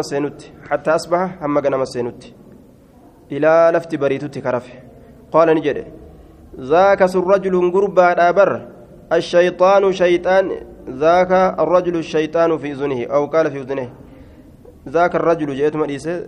حتى 0.69 0.91
أصبح 0.97 1.43
هم 1.43 1.59
جنم 1.59 1.81
السينوت 1.81 2.21
إلى 3.31 3.71
لفت 3.73 3.95
بريتوت 3.95 4.37
كرفه 4.37 4.73
قال 5.31 5.47
نجد 5.55 5.85
ذاك 6.59 7.01
الرجل 7.01 7.71
قربا 7.71 8.13
دابر 8.13 8.67
الشيطان 9.13 9.93
شيطان 9.93 10.51
ذاك 10.89 11.31
الرجل 11.59 11.95
الشيطان 11.95 12.57
في 12.57 12.71
أذنه 12.71 13.05
أو 13.05 13.25
قال 13.25 13.51
في 13.51 13.61
أذنه. 13.61 13.89
ذاك 14.89 15.15
الرجل 15.15 15.55
جئت 15.55 15.75
مريسة 15.75 16.27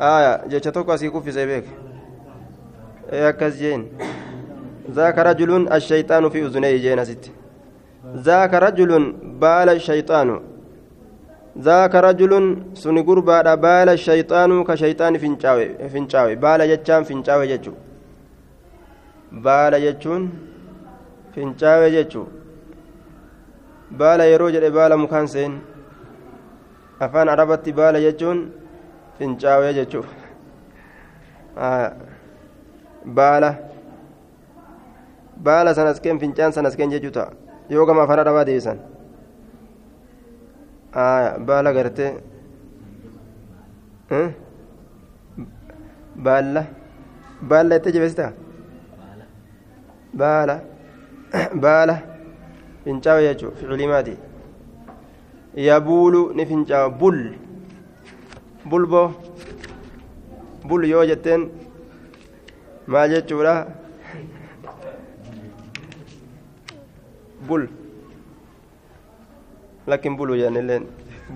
آية 0.00 0.46
جئتك 0.46 0.88
أسيكو 0.88 1.20
في 1.20 1.32
سيبك 1.32 1.64
يا 3.12 3.30
كزين 3.30 3.88
ذاك 4.90 5.18
رجل 5.18 5.72
الشيطان 5.72 6.28
في 6.28 6.46
أذنه 6.46 6.70
جينا 6.70 7.04
ست. 7.04 7.30
ذاك 8.16 8.54
رجل 8.54 9.12
بال 9.40 9.68
الشيطان. 9.68 10.40
ذاك 11.58 11.94
رجل 11.94 12.32
سن 12.74 12.96
غربا 13.06 13.54
بال 13.54 13.88
الشيطان 13.88 14.64
كشيطان 14.64 15.12
فنچاوي 15.22 15.66
فنچاوي 15.92 16.34
بال 16.44 16.60
جچان 16.70 17.02
فنچاوي 17.08 17.46
جچو 17.52 17.72
بال 19.44 19.72
جچون 19.84 20.22
فنچاوي 21.34 21.88
جچو 21.96 22.24
بال 23.98 24.20
يرو 24.20 24.48
جدي 24.54 24.70
بال 24.70 24.92
مكان 24.96 25.26
سين 25.26 25.52
afaan 27.04 27.28
arabatti 27.28 27.72
baala 27.78 27.98
jechuun 28.06 28.38
fincaawee 29.18 29.72
jechuu 29.78 30.04
baala 33.18 33.50
baala 35.48 35.74
sanas 35.78 36.00
keen 36.04 36.18
fincaan 36.22 36.52
sanas 36.56 36.76
keen 36.76 36.90
jechuu 36.94 37.12
ta'a 37.18 37.32
yoo 37.74 37.86
gama 37.86 38.02
afaan 38.04 38.22
arabaa 38.24 38.44
deebisan 38.48 38.78
baala 40.94 41.72
gartee 41.76 42.12
baalla 46.24 46.62
baalla 47.50 47.76
itti 47.80 47.92
jabeessita 47.96 48.32
baala 50.22 50.54
baala 51.64 51.94
fincaawe 52.84 53.22
jechuun 53.26 53.54
ficilimaati 53.60 54.14
yabuulu 55.68 56.20
ni 56.36 56.46
fincaawa 56.50 56.90
bul 57.00 57.18
bulboo 58.70 59.08
bul 60.68 60.82
yoo 60.92 61.04
jetteen 61.10 61.42
maal 62.86 63.10
jechuudha 63.14 63.54
bul 67.48 67.64
lakkin 69.86 70.16
bulu 70.16 70.36
jennilleen 70.42 70.84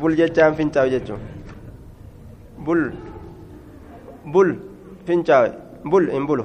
bul 0.01 0.15
jechaan 0.21 0.55
fincaawe 0.59 0.91
jechuun 0.91 1.21
bul 2.67 2.83
bul 4.33 4.51
fincaawe 5.07 5.51
bul 5.85 6.07
hin 6.15 6.27
bulu 6.27 6.45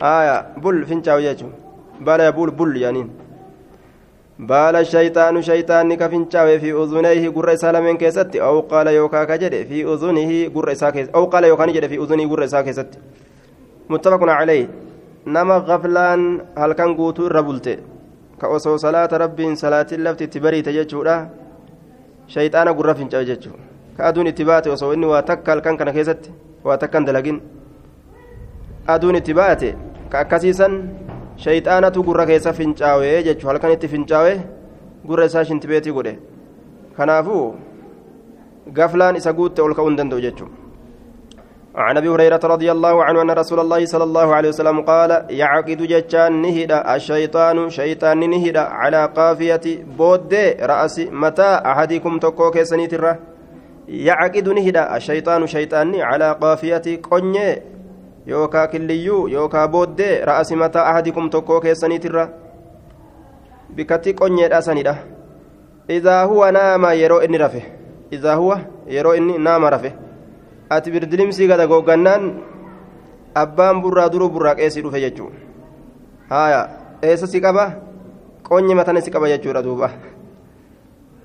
aya 0.00 0.36
bul 0.62 0.84
fincaawe 0.88 1.22
jechuun 1.28 1.52
baala 2.00 2.24
yabuul 2.28 2.50
bul 2.50 2.76
yaaniin 2.84 3.08
baala 4.38 4.84
shayxaanu 4.84 5.42
shayxaanni 5.48 5.96
ka 5.96 6.08
fincaawe 6.14 6.54
fi 6.64 6.72
uzunayhi 6.82 7.28
gurra 7.36 7.52
isaa 7.58 7.72
lameen 7.72 7.98
keessatti 8.02 8.40
aw 8.48 8.56
qaala 8.72 8.90
yookaa 8.98 9.26
ka 9.30 9.38
jedhe 9.42 9.64
fi 9.70 9.84
uzunihi 9.92 10.40
gurra 10.56 10.72
isaa 10.78 10.92
keessatti 10.92 11.18
aw 11.18 11.24
qaala 11.34 11.46
yookaan 11.52 11.72
jedhe 11.76 11.88
fi 11.92 11.98
uzunihi 12.06 12.28
gurra 12.32 12.44
isaa 12.50 12.62
keessatti 12.66 12.98
muttafaqun 13.88 14.32
calayhi 14.38 14.68
nama 15.36 15.60
gaflaan 15.68 16.26
halkan 16.56 16.94
guutuu 16.98 17.26
irra 17.30 17.42
bulte 17.42 17.72
ka 18.40 18.48
osoo 18.56 18.78
salaata 18.78 19.18
rabbiin 19.18 19.56
salaatiin 19.56 20.04
lafti 20.06 20.24
itti 20.28 20.40
bariite 20.40 20.72
jechuudha 20.78 21.14
shayxaana 22.34 22.74
gurra 22.78 22.94
fincaa'e 23.00 23.24
jechuudha 23.30 23.62
ka 23.96 24.08
aduun 24.08 24.26
itti 24.32 24.44
baate 24.50 24.70
osoo 24.76 24.92
inni 24.96 25.06
waa 25.12 25.22
takka 25.30 25.52
halkan 25.52 25.76
kana 25.80 25.92
keessatti 25.96 26.30
waa 26.64 26.76
takka 26.82 26.98
hin 26.98 27.06
dalagin 27.08 27.38
aduun 28.94 29.16
itti 29.20 29.34
baate 29.40 29.70
ka 30.10 30.18
akkasiisan 30.24 30.76
shayxaanatu 31.44 32.04
gurra 32.10 32.26
keessa 32.32 32.52
fincaa'ee 32.60 33.22
jechuudha 33.30 33.52
halkan 33.52 33.72
itti 33.78 33.88
fincaa'ee 33.94 34.36
gurra 35.08 35.24
isaa 35.32 35.44
shintibeetii 35.50 35.96
godhe 35.98 36.14
kanaafuu 37.00 37.46
gaflaan 38.78 39.16
isa 39.22 39.32
guutte 39.32 39.62
ol 39.62 39.74
ka'uu 39.74 39.88
hin 39.88 39.98
danda'u 39.98 40.20
jechuudha. 40.28 40.65
عن 41.76 41.96
أبي 41.96 42.08
هريرة 42.08 42.40
رضي 42.44 42.72
الله 42.72 43.04
عنه 43.04 43.22
أن 43.22 43.30
رسول 43.30 43.60
الله 43.60 43.84
صلى 43.86 44.04
الله 44.04 44.34
عليه 44.34 44.48
وسلم 44.48 44.80
قال 44.80 45.26
يعقد 45.30 45.82
جتان 45.82 46.42
نهدا 46.42 46.96
الشيطان 46.96 47.70
شيطان 47.70 48.30
نهدا 48.30 48.60
على 48.60 49.10
قافية 49.16 49.84
بود 49.98 50.34
رأس 50.60 50.98
متى 50.98 51.60
أحدكم 51.66 52.18
تكو 52.18 52.50
كيسنيترا 52.50 53.16
يعقد 53.88 54.48
نهدا 54.48 54.96
الشيطان 54.96 55.46
شيطان 55.46 56.00
على 56.00 56.36
قافية 56.40 57.00
قنيه 57.10 57.62
يوكا 58.26 58.64
كليو 58.64 59.26
يوكا 59.26 59.66
بود 59.66 60.00
رأس 60.00 60.52
متى 60.52 60.78
أحدكم 60.78 61.28
تكو 61.28 61.60
كيسنيترا 61.60 62.46
bikkatti 63.76 64.14
qonyeedha 64.14 64.62
sanidha 64.62 64.96
idaa 65.88 66.24
huwa 66.24 66.52
naama 66.52 66.92
yeroo 66.94 67.22
inni 67.22 67.38
rafe 67.38 67.62
idaa 68.10 68.34
huwa 68.34 68.60
yeroo 68.86 69.14
inni 69.14 69.38
naama 69.38 69.70
rafe 69.70 69.92
ati 70.70 70.90
birdilimsii 70.90 71.46
gada 71.48 71.66
googgannaan 71.66 72.32
abbaan 73.34 73.82
burraa 73.82 74.08
duruu 74.12 74.30
burraa 74.30 74.54
qeesii 74.58 74.82
dhufe 74.82 75.00
jechuu 75.00 75.30
haya 76.30 76.60
eessa 77.02 77.26
si 77.26 77.40
qaba? 77.40 77.74
Qonye 78.42 78.74
matana 78.74 79.00
si 79.00 79.10
qaba 79.10 79.28
jechuudha 79.28 79.62
duuba. 79.62 79.90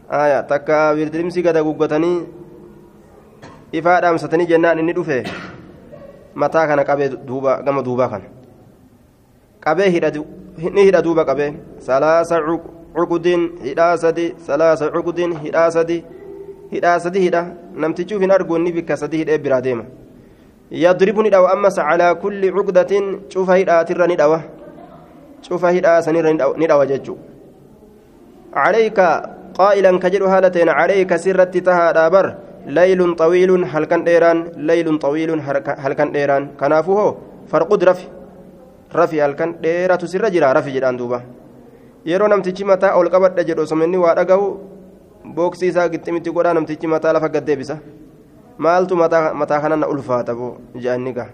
Haya 0.10 0.44
takka 0.44 0.94
birdilimsii 0.96 1.44
gada 1.44 1.64
guggatanii 1.64 2.26
ifaa 3.72 4.02
dhaamsatanii 4.02 4.48
jennaan 4.50 4.80
inni 4.80 4.94
dhufe 4.94 5.24
mataa 6.36 6.68
kana 6.68 6.84
qabee 6.84 7.10
duuba 7.28 7.62
gama 7.62 7.82
duubaa 7.84 8.10
kana. 8.10 8.26
Qabee 9.62 9.90
ni 10.74 10.82
hidha 10.84 11.02
duuba 11.02 11.26
qabee. 11.26 11.54
Salaasa 11.80 12.42
cuqudin 12.96 13.62
hidhaa 13.64 13.98
sadi 13.98 14.34
salaasa 14.38 14.92
cuqudin 14.92 15.38
hidhaa 15.46 15.70
sadi 15.72 16.04
hidhaa 16.74 17.00
sadi 17.06 17.20
hidha 17.26 17.42
namtichuuf 17.84 18.22
hin 18.24 18.32
argu 18.38 18.58
inni 18.60 18.72
bikka 18.78 18.98
sadi 19.04 19.18
hidhee 19.22 19.38
biraa 19.46 19.62
deema 19.68 19.86
yadribu 20.84 21.24
ni 21.24 21.30
dhawa 21.34 21.52
ammas 21.56 21.76
calaa 21.76 22.14
kulli 22.24 22.52
cuqdatin 22.58 23.06
cufa 23.34 23.54
hidhaatirra 23.62 24.08
ni 24.12 24.16
dhawa 24.22 24.40
cufa 25.48 25.70
hidhaa 25.78 26.00
sanirra 26.06 26.32
ni 26.62 26.68
dhawa 26.72 26.86
jechuu 26.92 27.18
calayka 28.56 29.08
qaa'ilan 29.60 30.00
ka 30.04 30.08
jedhu 30.14 30.28
haala 30.34 30.50
ta'een 30.56 30.72
calayka 30.80 31.18
sirratti 31.26 31.62
tahaadhaa 31.68 32.10
bar 32.16 32.26
laylun 32.78 33.12
xawiilun 33.22 33.64
halkan 33.74 34.02
dheeraan 34.08 34.40
laylun 34.70 34.98
xawiilun 35.04 35.40
halkan 35.84 36.10
dheeraan 36.16 36.44
kanaafuu 36.60 36.96
hoo 37.00 37.12
farqud 37.52 37.84
rafi 37.90 38.08
rafi 39.00 39.18
halkan 39.24 39.56
dheeratu 39.64 40.08
sirra 40.14 40.30
jira 40.34 40.54
rafi 40.58 40.72
jedhaan 40.76 40.98
duuba 41.02 41.20
yeroo 42.12 42.28
namtichi 42.34 42.64
mataa 42.72 42.96
ol 43.00 43.10
qabadha 43.14 43.44
jedhu 43.50 43.62
osoo 43.66 43.80
inni 43.88 43.98
waa 44.04 44.16
dhagahu 44.20 44.46
booksii 45.26 45.68
isaa 45.68 45.90
gixximitti 45.90 46.32
godhaa 46.32 46.54
namtichi 46.54 46.88
mataa 46.88 47.14
lafa 47.14 47.30
gaddeebisa 47.30 47.78
maaltu 48.58 48.96
mataa 48.96 49.62
kana 49.62 49.76
na 49.76 49.88
ulfaata 49.88 50.36
boo 50.36 50.58
jedhanni 50.76 51.14
gaa 51.14 51.30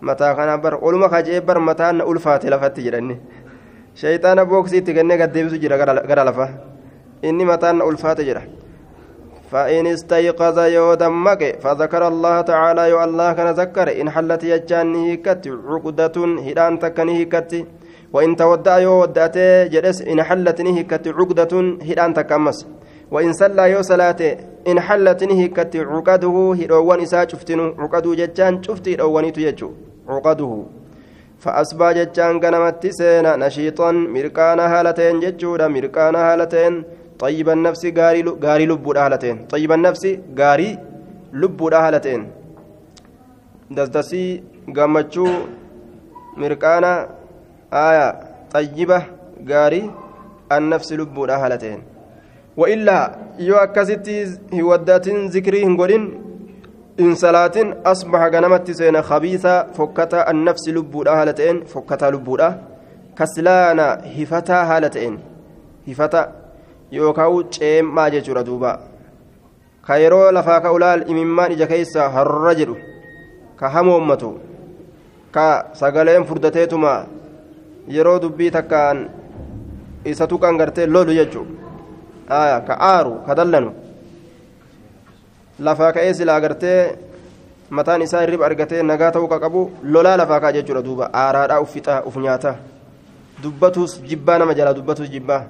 mataa 0.00 0.34
kana 0.34 0.58
bar 0.58 0.78
oluma 0.82 1.08
kajee 1.08 1.40
bar 1.40 1.60
mataa 1.60 1.92
na 1.92 2.04
ulfaate 2.04 2.50
lafatti 2.50 2.82
jedhanni 2.86 3.20
shayxaana 3.94 4.44
booksiitti 4.44 4.94
kennee 4.94 5.18
gaddeebisu 5.18 5.58
jira 5.58 5.78
gara 5.78 6.24
lafa 6.24 6.48
inni 7.22 7.44
mataa 7.44 7.72
na 7.72 7.84
ulfaate 7.84 8.24
jedha 8.24 8.42
فإن 9.52 9.86
استيقظ 9.86 10.58
يودمك 10.58 11.42
فذكر 11.62 12.08
الله 12.08 12.40
تعالى 12.40 12.90
يو 12.90 13.04
الله 13.04 13.32
كان 13.32 13.48
ذكر 13.60 14.00
إن 14.00 14.10
حلت 14.10 14.44
يجان 14.44 14.94
هيكت 14.94 15.44
عقدة 15.68 16.16
هدان 16.46 16.78
تكن 16.78 17.08
هيكت 17.08 17.52
وإن 18.12 18.36
تودع 18.36 18.78
يودأت 18.78 19.38
جلس 19.72 20.02
إن 20.02 20.22
حلت 20.22 20.60
هيكت 20.60 21.08
عقدة 21.08 21.52
هدان 21.88 22.14
تكمس 22.14 22.58
وإن 23.10 23.32
صلى 23.32 23.70
يو 23.70 23.82
صلاة 23.82 24.20
إن 24.68 24.80
حلت 24.80 25.22
هيكت 25.22 25.76
عقده 25.76 26.36
هدوان 26.60 27.00
إسا 27.00 27.28
شفتن 27.28 27.60
عقده 27.78 28.14
ججان 28.14 28.62
شفتي 28.62 28.94
هدواني 28.94 29.30
تيجو 29.30 29.70
عقده. 30.08 30.52
فأصبح 31.42 31.92
ججان 31.98 32.40
قنمت 32.40 32.86
سينا 32.98 33.36
نشيطا 33.36 33.90
مركان 34.14 34.60
هالتين 34.72 35.20
ججودا 35.20 35.68
مركان 35.68 36.14
هالتين 36.14 36.74
طيب 37.18 37.48
النفس 37.48 37.82
غاري 37.98 38.22
غاري 38.44 38.66
لبودا 38.66 39.06
هالتين 39.06 39.36
طيب 39.52 39.72
النفس 39.72 40.04
غاري 40.38 40.78
لبودا 41.32 41.78
هالتين 41.88 42.30
دسدسي 43.70 44.42
غمچو 44.76 45.26
مرقانا 46.36 47.08
آية 47.72 48.06
طيبة 48.54 49.02
غاري 49.48 49.90
النفس 50.52 50.92
لبودا 50.92 51.36
هالتين 51.36 51.82
وإلا 52.58 52.98
يو 53.38 53.56
أكستي 53.56 54.38
هودات 54.54 55.08
ذكري 55.08 55.64
هنقولين 55.64 56.04
إن 57.00 57.14
صلاة 57.14 57.56
أصبح 57.86 58.20
غنمت 58.34 58.70
سينا 58.70 59.00
خبيثة 59.02 59.54
فكتا 59.76 60.30
النفس 60.30 60.68
لبودا 60.68 61.12
هالتين 61.22 61.56
فكتا 61.64 62.10
لبودا 62.10 62.48
كسلانا 63.18 63.86
هفتا 64.18 64.58
هالتين 64.70 65.14
هفتا 65.88 66.22
yookaan 66.90 67.44
ceemmaa 67.52 68.10
jechuudha 68.10 68.42
duuba 68.44 68.70
ka 69.86 69.96
yeroo 70.02 70.30
lafaa 70.32 70.60
ka 70.64 70.72
ulaal 70.72 71.04
imimmaan 71.12 71.52
ija 71.52 71.66
keessa 71.72 72.08
harra 72.14 72.54
jedhu 72.60 72.76
ka 73.60 73.68
hamoommatu 73.74 74.30
ka 75.36 75.46
sagaleen 75.80 76.24
furdateetuma 76.24 76.94
yeroo 77.96 78.18
dubbii 78.24 78.50
takkaan 78.56 79.04
isa 80.04 80.26
tuqan 80.32 80.56
gartee 82.29 82.45
lolu 82.49 82.61
jechuudha 82.61 82.61
ka 82.67 82.77
aaru 82.91 83.15
ka 83.25 83.35
dallanu 83.35 83.73
lafaa 85.59 85.91
ka'ee 85.93 86.13
silaa 86.13 86.39
gartee 86.41 86.77
mataan 87.69 88.01
isaa 88.01 88.21
hirriba 88.21 88.45
argatee 88.45 88.83
nagaa 88.83 89.11
ta'uu 89.11 89.27
ka 89.27 89.39
qabu 89.39 89.71
lolaa 89.83 90.17
lafaa 90.17 90.39
kaa 90.39 90.55
jechuudha 90.59 90.85
duuba 90.87 91.09
aaraadhaa 91.23 91.59
uffixaa 91.65 92.03
uf 92.11 92.15
nyaata 92.27 92.55
dubbatuus 93.43 94.01
jibbaa 94.09 94.37
nama 94.37 94.53
jalaa 94.53 94.73
dubbatuus 94.73 95.11
jibbaa. 95.11 95.43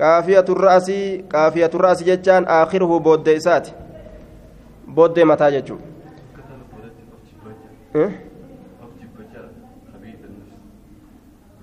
قافية 0.00 0.44
الرأس 0.48 0.90
قافية 1.32 1.70
الرأس 1.74 2.02
جتان 2.02 2.44
آخره 2.44 2.98
بود 2.98 3.28
إسات 3.28 3.68
بود 4.86 5.18
متى 5.20 5.50
جتشو 5.50 5.76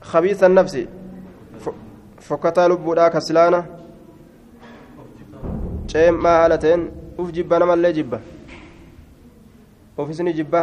خبيث 0.01 0.43
النفس 0.43 0.87
فكتا 2.19 2.67
لبودا 2.67 3.07
كسلانا 3.07 3.65
ceem 5.90 6.14
maa 6.24 6.36
haalateen 6.40 6.80
uf 7.18 7.32
jibba 7.36 7.58
namallee 7.62 7.92
jibba 7.98 8.18
ofis 9.98 10.20
ni 10.26 10.32
jibba 10.38 10.60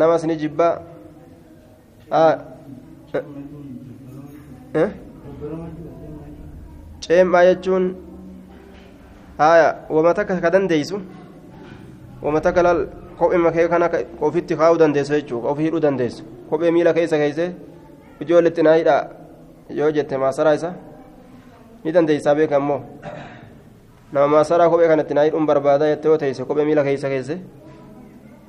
namas 0.00 0.24
ni 0.28 0.36
jibba 0.42 0.68
ceemmaa 7.00 7.44
jechuun 7.48 7.94
haya 9.38 9.68
wama 9.90 10.14
takka 10.14 10.40
ka 10.40 10.50
dandeeysu 10.50 11.00
wama 12.22 12.40
takka 12.40 12.62
lal 12.62 12.80
kophee 13.18 13.38
makee 13.38 13.68
kana 13.68 13.90
ofitti 14.20 14.56
kaa'uu 14.56 14.78
dandeessu 14.78 15.12
jechuudha 15.14 15.48
ofii 15.48 15.64
hidhuu 15.68 15.80
dandeessu 15.86 16.24
kophee 16.50 16.70
miila 16.70 16.92
keessa 16.94 17.16
keesse 17.22 17.46
ijoolletti 18.20 18.62
naa 18.62 18.74
hidhaa 18.80 19.02
yoo 19.80 19.90
jette 19.90 20.16
maasaraa 20.24 20.54
isa 20.60 20.74
ni 21.84 21.92
dandeessaa 21.92 22.34
beeka 22.34 22.56
ammoo 22.56 22.80
nama 24.12 24.28
maasaraa 24.28 24.70
kophee 24.70 24.88
kanatti 24.88 25.14
naa 25.14 25.26
hidhuun 25.28 25.46
barbaada 25.46 25.90
jettee 25.90 26.08
yoo 26.08 26.18
teesse 26.18 26.44
kophee 26.44 26.64
miila 26.64 26.84
keessa 26.84 27.08
keesse. 27.08 27.40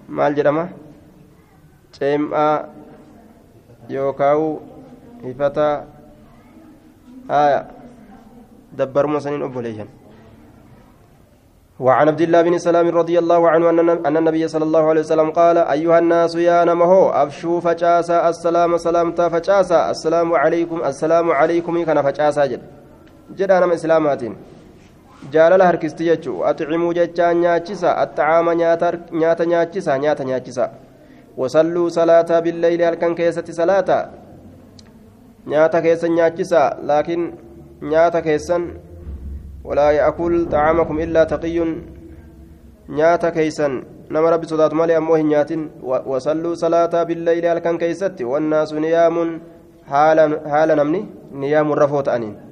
Maal 0.08 0.34
jedhama? 0.36 0.68
Ceemmaa 1.92 2.54
yookaan 3.90 4.58
hifataa 5.26 5.74
haya. 7.28 7.66
دبر 8.78 9.08
مسنين 9.08 9.42
أبوليشن 9.44 9.88
وعن 11.80 12.08
عبد 12.08 12.22
الله 12.22 12.42
بن 12.42 12.58
سلام 12.58 12.88
رضي 12.88 13.20
الله 13.20 13.50
عنه 13.50 13.70
أن 14.08 14.18
النبي 14.18 14.48
صلى 14.48 14.64
الله 14.64 14.84
عليه 14.90 15.02
وسلم 15.02 15.30
قال 15.32 15.58
أيها 15.58 16.00
الناس 16.00 16.36
يا 16.36 16.66
نمهو 16.66 17.10
أفشوا 17.10 17.60
فجاسا 17.60 18.30
السلام 18.30 18.78
سلامتا 18.78 19.30
فجاسا 19.30 19.92
السلام 19.92 20.34
عليكم 20.34 20.84
السلام 20.84 21.32
عليكم 21.32 21.84
كان 21.84 22.02
فجاسا 22.02 22.46
جد 22.46 22.62
جد 23.38 23.52
أنا 23.52 23.74
إسلامات 23.74 24.22
jaalala 25.28 25.66
harkisti 25.66 26.06
jechuu 26.06 26.44
axcimuu 26.44 26.94
jechaa 26.94 27.34
nyaachisa 27.34 27.98
axxacaama 28.04 28.56
nyaata 28.56 29.46
nyaachisa 29.46 29.98
nyaata 29.98 30.24
nyaachisa 30.24 30.70
wasalluu 31.38 31.90
salaataa 31.90 32.42
billeyli 32.42 32.84
halkan 32.84 33.16
keessatti 33.16 33.54
salaata 33.54 34.08
nyaata 35.46 35.82
keessa 35.82 36.08
nyaachisa 36.08 36.64
laakiin 36.92 37.38
nyaata 37.82 38.22
keessan 38.22 38.72
walaa 39.64 39.92
yaakul 39.92 40.40
xacaamakum 40.46 41.00
illaa 41.00 41.26
taqiyyun 41.36 41.72
nyaata 42.90 43.32
keeysan 43.32 43.86
nama 44.10 44.30
rabbi 44.32 44.48
sodaatu 44.48 44.76
malee 44.76 44.96
ammoo 44.96 45.16
hin 45.16 45.30
nyaatin 45.36 45.72
wasalluu 46.12 46.56
salaataa 46.56 47.06
billeyli 47.06 47.48
halkan 47.48 47.78
keeysatti 47.78 48.26
wannaasu 48.26 48.80
niyaamun 48.80 49.42
haala 49.90 50.76
namni 50.76 51.08
niyaamun 51.32 51.78
rafoo 51.78 52.04
ta'aniin 52.04 52.49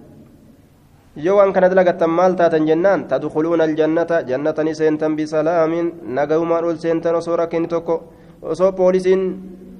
kana 1.53 1.69
dalagattan 1.69 2.09
maal 2.09 2.33
taatan 2.35 2.67
jennaan? 2.67 3.07
Tadkuluuna 3.07 3.63
aljannata. 3.63 4.21
Jannatani 4.21 4.75
seentan 4.75 5.15
bisalaamin 5.15 6.01
nagayumaan 6.03 6.65
ol 6.65 6.75
seentan 6.75 7.15
osoo 7.15 7.35
rakkinni 7.35 7.67
tokko 7.67 8.03
osoo 8.41 8.71
poolisiin 8.71 9.21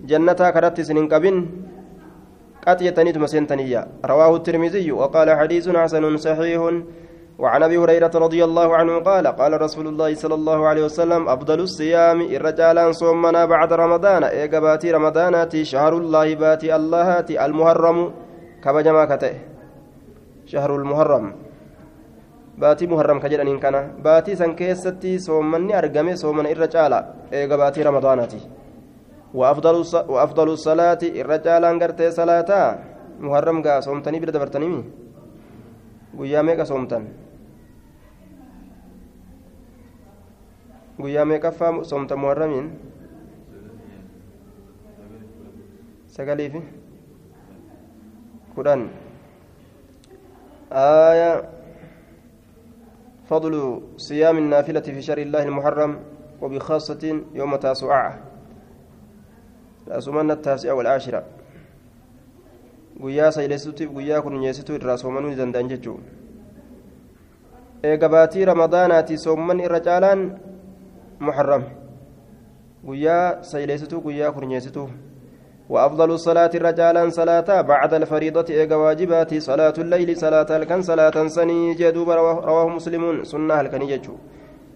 jannataa 0.08 0.52
karatti 0.52 0.82
isin 0.82 0.98
hin 0.98 1.10
qabin. 1.10 1.68
قد 2.68 2.82
يتنيت 2.82 3.18
مسنتنية 3.18 3.88
رواه 4.06 4.36
الترمذي 4.36 4.92
وقال 4.92 5.30
حديث 5.40 5.70
حسن 5.70 6.18
صحيح 6.18 6.62
وعن 7.40 7.64
ابي 7.64 7.78
هريره 7.78 8.12
رضي 8.16 8.44
الله 8.44 8.76
عنه 8.76 9.00
قال 9.00 9.28
قال 9.28 9.62
رسول 9.62 9.88
الله 9.88 10.16
صلى 10.16 10.36
الله 10.36 10.68
عليه 10.68 10.84
وسلم 10.86 11.30
افضل 11.30 11.60
الصيام 11.60 12.22
الرجال 12.22 12.96
صومنا 12.96 13.46
بعد 13.46 13.74
رمضان 13.74 14.24
ايقباتي 14.24 14.92
رمضاناتي 14.92 15.66
شهر 15.66 15.98
الله 15.98 16.36
باتي 16.36 16.76
اللهاتي 16.76 17.46
المحرم 17.46 18.12
كبجما 18.64 19.06
كته 19.06 19.57
شهر 20.52 20.70
المحرم 20.80 21.26
باتي 22.62 22.88
محرم 22.88 23.18
كجدنين 23.24 23.60
كان. 23.64 23.76
باتي 24.06 24.34
سن 24.40 24.52
كيستي 24.60 25.20
صومني 25.28 25.78
أرقمي 25.78 26.16
صومن 26.16 26.46
الرجال 26.56 26.94
إيقا 27.34 27.56
باتي 27.62 27.80
رمضاناتي. 27.88 28.42
وأفضل 29.34 29.76
وأفضل 30.14 30.48
الصلاة 30.58 31.02
الرجال 31.22 31.64
أنقرتي 31.72 32.08
صلاة 32.20 32.52
محرم 33.20 33.58
قا 33.66 33.74
صومتني 33.86 34.18
بلا 34.20 34.32
دبرتني 34.36 34.70
guyyaa 36.18 36.42
meeqa 36.42 36.66
soomtan 36.66 37.04
guyyaa 40.98 41.26
meeqaffaa 41.30 41.86
soomta 41.86 42.16
muharramiin 42.18 42.68
sagaliifi 46.16 46.62
kudhan 48.56 48.90
آية 50.78 51.50
فضل 53.30 53.82
صيام 53.98 54.38
النافلة 54.38 54.80
في 54.80 55.02
شهر 55.02 55.18
الله 55.18 55.44
المحرم 55.44 56.00
وبخاصة 56.42 57.22
يوم 57.34 57.56
تاسعة 57.56 58.20
أسمان 59.90 60.32
التاسعة 60.32 60.74
والعاشرة 60.74 61.24
guyyaa 63.94 64.22
kunyeessituu 64.22 64.76
irraa 64.76 64.98
soomanuu 64.98 65.30
ni 65.30 65.36
danda'an 65.36 65.68
jechuudha 65.70 66.10
eega 67.84 68.10
baatii 68.10 68.46
ramadaanaati 68.46 69.18
soomman 69.18 69.60
irra 69.60 69.80
caalaan 69.80 70.40
muharram 71.20 71.64
guyyaa 72.86 73.44
sayleessituu 73.44 74.02
guyyaa 74.02 74.32
kunyeessituu 74.32 74.90
وأفضل 75.70 76.12
الصلاة 76.12 76.52
الرجالا 76.56 77.10
صلاة 77.10 77.62
بعد 77.62 77.94
الفريضة 77.94 78.46
إيجا 78.50 78.76
واجبات 78.76 79.38
صلاة 79.38 79.74
الليل 79.78 80.18
صلاة 80.18 80.58
الكن 80.58 80.82
صلاة 80.82 81.28
سني 81.28 81.74
جدوب 81.74 82.10
رواه 82.10 82.68
مسلم 82.68 83.24
سنة 83.24 83.62
الكن 83.62 83.82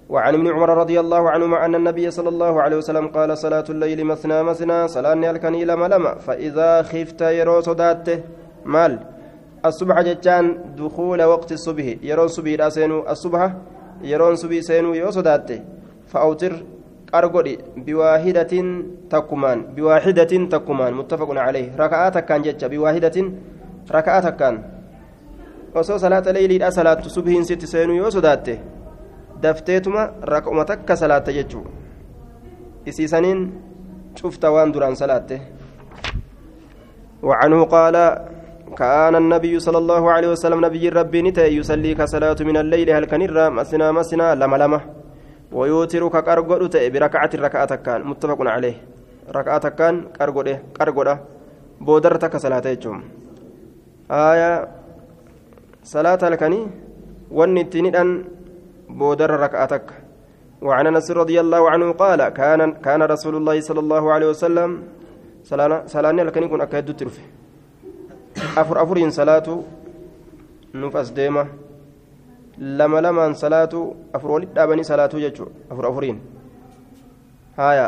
وعن 0.09 0.33
ابن 0.33 0.47
عمر 0.47 0.69
رضي 0.77 0.99
الله 0.99 1.29
عنهما 1.29 1.65
أن 1.65 1.75
النبي 1.75 2.11
صلى 2.11 2.29
الله 2.29 2.61
عليه 2.61 2.77
وسلم 2.77 3.07
قال 3.07 3.37
صلاة 3.37 3.63
الليل 3.69 4.03
مثنى 4.05 4.43
مثنى 4.43 4.87
صلاة 4.87 5.13
الكن 5.13 5.53
لما 5.53 5.85
لما 5.85 6.15
فإذا 6.15 6.81
خفت 6.81 7.21
يرو 7.21 7.61
صداته 7.61 8.19
مال. 8.65 8.99
الصبح 9.65 10.01
جتان 10.01 10.75
دخول 10.77 11.23
وقت 11.23 11.51
الصبح 11.51 11.85
يرون 12.01 12.27
صبي 12.27 12.69
سينو 12.69 13.09
الصبح 13.09 13.53
يرون 14.01 14.35
صبي 14.35 14.61
سينو 14.61 14.93
يو 14.93 15.11
صداته 15.11 15.61
فأوتر 16.07 16.53
أرقدي 17.15 17.57
بواحدة 17.77 18.53
تكمان 19.09 19.59
بواحدة 19.75 20.33
تكمان 20.53 20.91
متفق 20.93 21.29
عليه 21.37 21.75
ركعات 21.75 22.17
كان 22.17 22.41
جتة 22.41 22.67
بواحدة 22.67 23.17
ركعات 23.91 24.27
كان 24.39 24.55
وصو 25.75 25.97
صلاة 25.97 26.31
ليلي 26.31 26.71
صلاة 26.71 27.01
صبح 27.01 27.33
ست 27.41 27.65
سينو 27.65 27.93
يو 27.93 28.09
صداته 28.09 28.57
dafteetuma 29.41 30.21
rak'uma 30.21 30.65
takka 30.69 30.93
salaatte 30.95 31.33
jechuu. 31.33 31.65
Isiisaniin 32.85 33.39
cufta 34.13 34.53
waan 34.53 34.69
duraan 34.73 34.95
salaatte. 34.95 35.41
وعنه 37.21 37.63
قال 37.69 37.95
كان 38.77 39.15
النبي 39.15 39.59
صلى 39.59 39.77
الله 39.77 40.11
عليه 40.11 40.29
وسلم 40.33 40.65
نبي 40.65 40.89
ربي 40.89 41.21
نتا 41.21 41.45
يصلي 41.45 41.93
كصلاة 41.93 42.35
من 42.41 42.57
الليل 42.57 42.89
هل 42.89 43.05
كان 43.05 43.53
مسنا 43.53 43.91
مسنا 43.91 44.35
لما 44.35 44.57
لما 44.57 44.79
ويوتر 45.51 46.07
كقرقد 46.07 46.75
بركعة 46.93 47.31
ركعة 47.35 47.75
كان 47.75 47.99
متفق 48.09 48.39
عليه. 48.55 48.77
ركعة 49.37 49.69
كان 49.69 49.95
قرقد 50.19 50.47
قرقد 50.79 51.09
بودر 51.81 52.15
تك 52.15 52.37
صلاة 52.37 52.67
آية 54.11 54.67
صلاة 55.83 56.21
الكني 56.27 56.61
والنتين 57.31 57.95
بودر 58.89 59.31
ركعتك 59.45 59.85
وعن 60.61 60.87
أنس 60.87 61.11
رضي 61.11 61.39
الله 61.39 61.69
عنه 61.69 61.91
قال 61.91 62.29
كان 62.29 62.71
كان 62.85 63.01
رسول 63.03 63.35
الله 63.35 63.61
صلى 63.61 63.79
الله 63.79 64.03
عليه 64.13 64.27
وسلم 64.29 64.69
سلاني 65.93 66.23
لكن 66.23 66.43
يكون 66.43 66.61
أكيد 66.61 66.95
ترفي 66.99 67.21
أفر 68.57 68.83
افرين 68.83 69.09
صلاة 69.11 69.47
نفس 70.75 71.09
ديما. 71.09 71.70
لما 72.57 73.33
صلاه 73.33 73.93
افر 74.15 74.31
ولد 74.31 74.53
دابني 74.53 74.83
صلاه 74.83 75.09
يجو 75.13 75.45
افر 75.71 75.89
افرين 75.89 76.17
هايا 77.57 77.87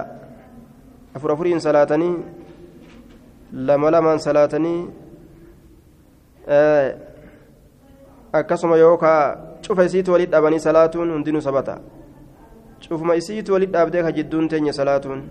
افر 1.15 1.34
افرين 1.34 1.60
صلاتني 1.60 2.17
لما 3.54 3.88
لما 3.88 4.17
صلاتني 4.17 4.76
آه 6.47 6.95
akkasuma 8.34 8.78
yookaa 8.78 9.38
cufa 9.62 9.86
isiitu 9.86 10.12
walit 10.12 10.30
dhabanii 10.34 10.60
salaatuun 10.60 11.12
hundinuu 11.13 11.41
sabata 11.41 11.78
cufuma 12.82 13.15
isiitu 13.15 13.54
walit 13.54 13.69
dhaabdee 13.69 14.02
ka 14.02 14.12
jidduun 14.12 14.49
teenya 14.49 14.73
salaatuun 14.73 15.21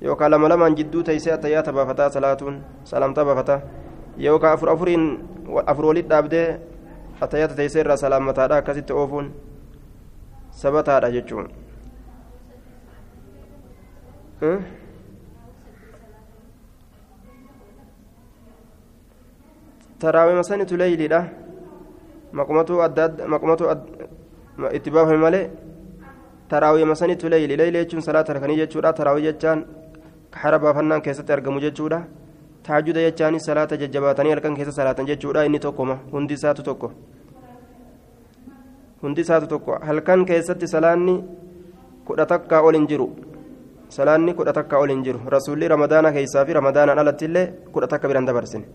yookaan 0.00 0.30
lama 0.32 0.48
lamaan 0.48 0.76
jidduu 0.78 1.02
teessee 1.04 1.32
attayyaata 1.36 1.72
baafataa 1.72 2.08
salaatuun 2.16 2.56
salaamtaa 2.84 3.24
baafataa 3.28 3.60
yookaan 4.16 4.56
afur 4.56 4.70
afuriin 4.72 5.04
afur 5.66 5.84
walit 5.92 6.08
dhaabdee 6.08 6.46
attayyaata 7.20 7.54
teessee 7.54 7.80
irraa 7.84 7.96
salaammataadha 7.96 8.56
akkasitti 8.62 8.92
oofuun 8.92 9.32
sabataadha 10.62 11.10
jechuun. 11.16 11.48
taraawima 20.00 20.42
sanitu 20.42 20.76
leeyliidha. 20.78 21.20
maqumatu 22.32 22.82
adda 22.82 23.26
maqumatu 23.26 23.64
itti 24.72 24.90
baafame 24.90 25.18
malee 25.18 25.50
taraawii 26.48 26.84
masanitti 26.86 27.30
leeyli 27.30 27.56
leeyli 27.56 27.78
jechuun 27.82 28.02
salaata 28.02 28.32
halkanii 28.32 28.56
jechuudha 28.62 28.92
taraawii 28.92 29.26
jechaan 29.28 29.64
hara 30.42 30.58
baafannaan 30.58 31.02
keessatti 31.02 31.32
argamu 31.32 31.60
jechuudha 31.60 32.02
taajuda 32.66 33.00
jechaanis 33.06 33.46
salaata 33.50 33.76
jajjabaatanii 33.82 34.32
halkan 34.34 34.56
keessa 34.56 34.72
salaatan 34.78 35.06
jechuudha 35.10 35.44
inni 35.48 35.60
tokkoma 35.66 35.98
hundi 36.12 36.34
isaatu 36.34 36.62
tokko 36.68 36.92
hundi 39.02 39.20
isaatu 39.26 39.46
tokko 39.46 39.78
halkan 39.88 40.26
keessatti 40.30 40.68
salaanni 40.74 41.16
kudha 42.04 42.26
takkaa 42.34 42.60
ol 42.68 42.78
hin 42.78 42.86
jiru 42.92 43.08
salaanni 43.96 44.34
kudha 44.34 44.52
takkaa 44.60 44.84
ol 44.84 44.92
hin 44.94 45.02
jiru 45.08 45.20
rasuulli 45.36 45.72
ramadaana 45.74 46.12
keessaa 46.18 46.44
fi 46.44 46.58
ramadaanaan 46.60 47.02
alatti 47.04 47.28
illee 47.30 47.46
kudha 47.72 47.88
takka 47.94 48.08
biran 48.12 48.30
dabarsine 48.30 48.66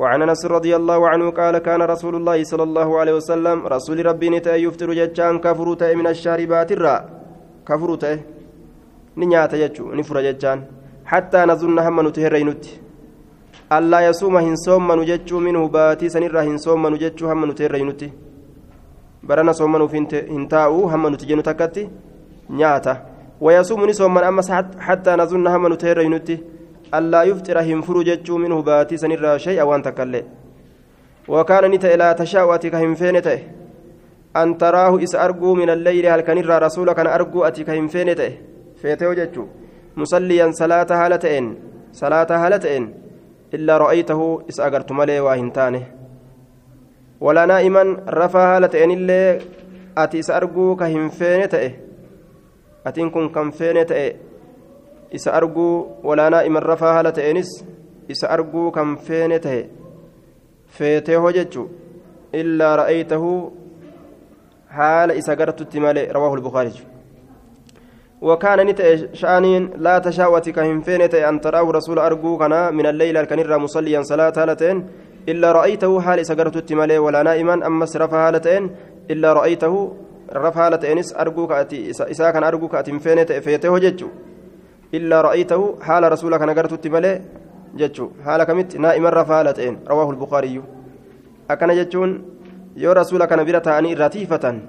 وعن 0.00 0.22
انس 0.22 0.46
رضي 0.56 0.72
الله 0.76 1.00
عنه 1.12 1.26
قال 1.30 1.54
كان 1.58 1.82
رسول 1.82 2.14
الله 2.16 2.38
صلى 2.44 2.64
الله 2.68 2.88
عليه 3.00 3.14
وسلم 3.20 3.66
رسول 3.66 3.98
ربي 4.06 4.28
نتا 4.32 4.56
يفطر 4.56 4.88
جتان 5.00 5.34
كفروت 5.44 5.82
من 5.98 6.06
الشاربات 6.14 6.72
الرا 6.72 6.96
كفروت 7.68 8.04
نيات 9.20 9.52
يجو 9.62 9.84
نفر 9.98 10.16
جتان 10.26 10.58
حتى 11.10 11.40
نظن 11.50 11.78
هم 11.86 11.98
نتهرينت 12.06 12.64
ألا 13.76 13.98
يصوم 14.08 14.36
هنصوم 14.36 14.82
من 14.88 15.04
جتشو 15.10 15.38
منه 15.46 15.62
باتي 15.74 16.08
سنرا 16.14 16.40
هنصوم 16.48 16.82
من 16.82 16.94
جتشو 17.02 17.24
هم 17.30 17.42
نتهرينت 17.50 18.02
برنا 19.28 19.52
صوم 19.52 19.72
من 19.72 19.82
هنتاو 20.34 20.84
هم 20.92 21.04
نتجنو 21.12 21.42
تكتي؟ 21.48 21.82
نياتا. 22.50 22.94
ويصوم 23.40 23.80
نصوم 23.90 24.14
من 24.14 24.24
أمس 24.30 24.50
حتى 24.86 25.10
نظن 25.20 25.46
هم 25.54 25.64
نتهرينت 25.72 26.28
ألا 26.96 27.20
يفطر 27.22 27.58
هنفر 27.68 27.96
جتشو 28.08 28.34
منه 28.42 28.58
باتي 28.68 28.96
سنرا 29.02 29.36
شيئا 29.44 29.62
وأن 29.62 29.82
تكلي. 29.82 30.22
وكان 31.28 31.64
نتا 31.70 31.94
إلى 31.94 32.14
تشاوتك 32.18 32.74
هنفينته 32.74 33.38
أن 34.36 34.58
تراه 34.58 35.02
إس 35.04 35.14
أرجو 35.14 35.54
من 35.54 35.70
الليل 35.70 36.06
هل 36.06 36.20
كان 36.20 36.38
رسولك 36.64 36.98
أنا 36.98 37.14
أرجو 37.14 37.44
أتك 37.44 37.70
هنفينته 37.70 38.32
فيته 38.80 39.12
جتشو. 39.18 39.44
مصليا 40.00 40.46
صلاة 40.62 40.90
هالتين 40.90 41.44
صلاة 41.92 42.30
هالتين 42.30 42.84
إلا 43.54 43.78
رأيته 43.78 44.20
إس 44.48 44.60
أجرت 44.60 44.92
ملي 44.92 45.20
واهنتانه 45.20 45.84
ولا 47.20 47.46
نائما 47.46 47.82
رفع 48.08 48.56
هالتين 48.56 48.90
اللي 48.90 49.38
أتي 49.98 50.18
إس 50.18 50.30
أرجو 50.30 50.76
كهنفينته 50.76 51.72
أتين 52.86 53.10
كن 53.10 53.28
كنفينته 53.28 54.12
isa 55.10 55.32
arguu 55.34 55.96
walaanaa 56.02 56.42
iman 56.48 56.62
rafaa 56.62 56.92
haala 56.94 57.12
ta'eenis 57.12 57.48
isa 58.14 58.30
arguu 58.30 58.70
kan 58.76 58.96
feene 59.06 59.38
tahe 59.46 59.62
feetee 60.78 61.16
hojechu 61.24 61.64
illaa 62.42 62.76
ra'aytahu 62.82 63.32
haala 64.78 65.18
isa 65.22 65.36
gartutti 65.40 65.82
malee 65.86 66.06
rawaahu 66.18 66.89
وكان 68.20 68.66
نتأ 68.66 69.14
شأنين 69.14 69.70
لا 69.76 69.98
تشاوت 69.98 70.48
كهم 70.48 70.80
فينت 70.80 71.14
أن 71.14 71.40
تراه 71.40 71.70
رسول 71.70 71.98
أرجو 71.98 72.38
من 72.78 72.86
الليل 72.86 73.16
الكنيرة 73.16 73.56
مصليا 73.56 74.02
صلاة 74.02 74.32
هالتين. 74.36 74.86
إلا 75.28 75.52
رأيته 75.52 76.00
حال 76.00 76.26
سجرت 76.26 76.56
التمالي 76.56 76.98
ولا 76.98 77.22
نائما 77.22 77.66
أما 77.66 77.86
سرف 77.86 78.14
هالتين. 78.14 78.70
إلا 79.10 79.32
رأيته 79.32 79.92
رفع 80.32 80.66
هالتينس 80.66 81.16
أرجو 81.16 81.46
كأتي 81.46 81.90
إسا 81.90 82.30
كان 82.30 82.44
أرجو 82.44 82.68
كأتي 82.68 82.98
فينت 82.98 83.32
فيته 83.32 83.78
جتشو 83.78 84.08
إلا 84.94 85.20
رأيته 85.20 85.78
حال 85.82 86.12
رسولك 86.12 86.42
نقرت 86.42 86.72
التمالي 86.72 87.20
kamitti 88.46 88.78
naa'imarra 88.78 89.24
faala 89.24 89.52
ta'een 89.52 89.78
rawaahu 89.86 90.12
lbukaariyyu 90.12 90.62
akkana 91.48 91.74
jechuun 91.74 92.24
yoo 92.76 92.94
rasuula 92.94 93.26
kana 93.26 93.44
bira 93.44 93.60
ta'anii 93.60 93.92
irraa 93.92 94.10
tiifatan 94.10 94.62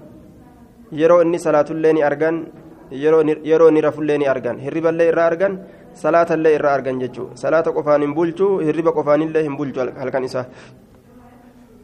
yeroo 0.91 1.21
inni 1.21 1.39
salaatullee 1.39 1.93
ni 1.93 2.03
argan 2.03 2.45
yeroo 2.91 3.69
inni 3.69 3.81
rafullee 3.81 4.17
ni 4.17 4.27
argan 4.27 4.59
hirriballee 4.59 5.07
irraa 5.11 5.25
argan 5.31 5.59
salaatallee 6.03 6.53
irraa 6.57 6.73
argan 6.77 6.99
jechuu 7.03 7.27
salaata 7.43 7.71
qofaan 7.77 8.01
hin 8.01 8.13
bulchu 8.13 8.47
hirriba 8.67 8.91
qofaanillee 8.99 9.43
hin 9.47 9.57
bulchu 9.57 9.79
halkan 10.03 10.23
isaa 10.23 10.45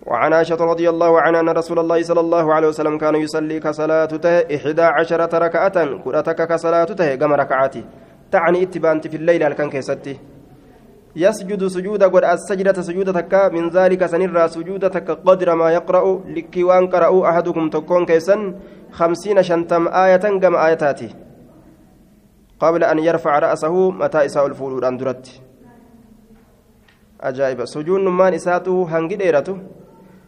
وعن 0.08 0.34
عائشة 0.34 0.56
رضي 0.56 0.90
الله 0.90 1.22
عنها 1.22 1.40
أن 1.42 1.50
رسول 1.50 1.80
الله 1.80 2.00
صلى 2.04 2.20
الله 2.20 2.54
عليه 2.54 2.68
وسلم 2.68 2.98
كان 2.98 3.16
يصلي 3.16 3.60
كصلاة 3.60 4.14
إحدى 4.56 4.82
عشرة 4.82 5.38
ركعة 5.38 5.78
كرتك 6.04 6.48
كصلاة 6.48 7.16
كما 7.20 7.36
ركعاتي 7.36 7.84
تعني 8.32 8.64
اتبانت 8.64 9.08
في 9.08 9.18
الليل 9.18 9.44
الكن 9.44 9.70
كيستي 9.70 10.16
يسجد 11.24 11.62
سجود 11.76 12.04
قد 12.14 12.24
السجدة 12.24 12.78
سجودة 12.88 13.12
تكا 13.20 13.50
من 13.56 13.74
ذلك 13.78 14.02
سنرى 14.06 14.44
سجودة 14.56 14.88
تكا 14.88 15.14
قدر 15.26 15.50
ما 15.56 15.68
يقرأ 15.78 16.06
لكي 16.36 16.64
وان 16.64 16.84
قرأوا 16.94 17.30
أحدكم 17.30 17.70
تكون 17.76 18.06
كيسن 18.06 18.42
خمسين 18.98 19.38
شنتم 19.44 19.84
آية 20.04 20.26
كم 20.42 20.56
آياتاتي. 20.56 21.10
قبل 22.62 22.82
أن 22.84 22.98
يرفع 23.08 23.34
رأسه 23.40 23.76
متى 24.02 24.20
إساء 24.26 24.46
الفول 24.46 24.86
أندرت 24.86 25.26
أجائب 27.22 27.60
سجود 27.66 28.00
نمان 28.06 28.34
إساته 28.34 28.76
هنجي 28.92 29.16
ديرته. 29.16 29.58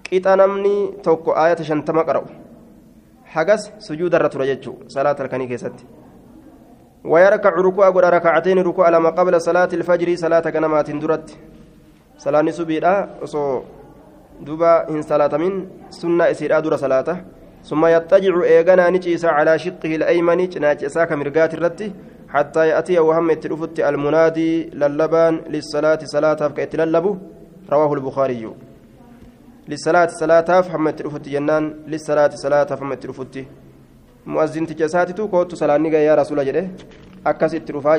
qixa 0.10 0.34
namni 0.41 0.75
tokko 1.06 1.32
aayata 1.41 1.63
shantama 1.69 2.04
qara'u 2.08 2.25
hagas 3.34 3.62
sujuuda 3.88 4.17
irra 4.17 4.30
tura 4.34 4.45
jechuu 4.49 4.75
salaata 4.93 5.21
halkanii 5.23 5.49
keessatti 5.52 5.84
ويركع 7.03 7.49
ركوع 7.49 7.89
قد 7.89 7.97
ركعتين 7.97 8.59
ركوع 8.59 8.89
لما 8.89 9.09
قبل 9.09 9.41
صلاة 9.41 9.69
الفجر 9.73 10.15
صلاة 10.15 10.39
كنمات 10.39 10.91
درت 10.91 11.38
صلاة 12.17 12.49
سبيرا 12.51 13.09
وصو 13.21 13.62
دوبا 14.41 14.89
إن 14.89 15.01
صلاة 15.01 15.38
من 15.38 15.67
سنة 15.89 16.31
إسير 16.31 16.57
أدور 16.57 16.75
صلاة 16.75 17.09
ثم 17.63 17.85
يضطجع 17.85 18.43
إيغانا 18.43 18.89
نجيس 18.89 19.25
على 19.25 19.59
شقه 19.59 19.95
الأيمن 19.95 20.49
ناجسا 20.62 21.05
كمرقات 21.05 21.53
الرد 21.53 21.93
حتى 22.29 22.67
يأتي 22.67 22.99
وهم 22.99 23.29
التلفت 23.29 23.79
المنادي 23.79 24.63
للبان 24.63 25.35
للصلاة 25.53 25.99
صلاة 26.03 26.35
فكأت 26.35 26.75
للبو 26.75 27.17
رواه 27.69 27.93
البخاري 27.93 28.53
للصلاة 29.67 30.07
صلاة 30.07 30.62
فحمد 30.62 30.95
تلفت 30.95 31.29
جنان 31.29 31.63
للصلاة 31.88 32.29
صلاة 32.29 32.63
فحمد 32.63 32.99
تلفت 34.30 34.38
مؤذن 34.38 34.65
تجساتي 34.70 35.13
كوت 35.13 35.56
صلاة 35.56 35.78
يا 36.10 36.13
رسول 36.15 36.39
الله 36.39 36.70
أكست 37.26 37.56
تلفا 37.68 37.96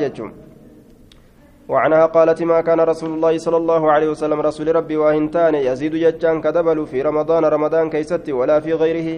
وعنها 1.69 2.07
قالت 2.07 2.43
ما 2.43 2.61
كان 2.61 2.81
رسول 2.81 3.11
الله 3.17 3.39
صلى 3.39 3.57
الله 3.57 3.83
عليه 3.93 4.09
وسلم 4.11 4.39
رسول 4.41 4.67
ربي 4.79 4.97
واهنتان 4.97 5.55
يزيد 5.55 5.95
ججان 5.95 6.41
كدبل 6.41 6.79
في 6.87 7.03
رمضان 7.03 7.45
رمضان 7.45 7.91
كيست 7.91 8.27
ولا 8.39 8.61
في 8.61 8.73
غيره. 8.75 9.09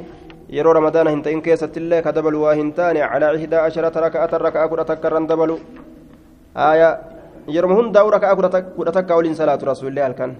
يرو 0.52 0.70
رمضان 0.72 1.06
هنتين 1.08 1.40
كيست 1.40 1.76
الله 1.76 2.00
كدبل 2.06 2.34
واهنتان 2.34 2.96
على 2.96 3.26
إحدى 3.36 3.56
عشرة 3.56 3.94
ركعة 4.06 4.32
ركعة 4.46 4.66
كرة 4.72 4.90
كرن 5.02 5.24
دبل 5.30 5.50
آية 6.56 6.90
يرمهن 7.48 7.92
داو 7.92 8.08
ركعة 8.16 8.34
كرة 8.76 8.90
تكا 8.96 9.14
ولين 9.14 9.34
صلاة 9.40 9.60
رسول 9.70 9.88
الله 9.90 10.06
الكن. 10.06 10.30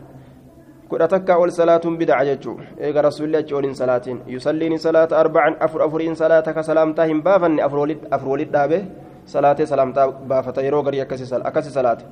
كرة 0.93 1.07
تكا 1.07 1.35
ول 1.41 1.53
صلاة 1.61 1.85
بدعة 2.01 2.23
ججو 2.29 2.53
إيغا 2.85 3.01
رسول 3.09 3.27
الله 3.33 3.49
ولين 3.57 3.75
صلاة 3.83 4.07
يصليني 4.37 4.77
صلاة 4.77 5.11
أربعا 5.23 5.49
أفر 5.65 5.79
أفرين 5.87 6.15
صلاة 6.15 6.47
كسلامتهم 6.57 7.19
بافن 7.27 7.61
أفرولد 7.61 7.99
أفرولد 8.13 8.51
دابه 8.53 8.83
salaatee 9.25 9.67
salaamtaa 9.67 10.09
baafata 10.31 10.63
yeroo 10.63 10.83
garii 10.83 11.01
akkasi 11.01 11.71
salaate 11.71 12.05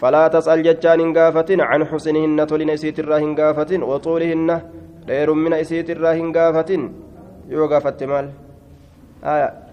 falaa 0.00 0.30
tas'al 0.30 0.62
jechaan 0.64 1.00
hin 1.00 1.12
gaafatin 1.12 1.60
can 1.70 1.86
xusnihinna 1.90 2.46
tolina 2.46 2.72
isiitirraa 2.72 3.18
hin 3.18 3.34
gaafatin 3.40 3.82
waxuulihinna 3.82 4.60
dheerummina 5.08 5.58
isiitirraa 5.64 6.12
hin 6.20 6.32
gaafatin 6.32 6.86
yoo 7.48 7.68
gaafatte 7.68 8.06
maal 8.06 8.30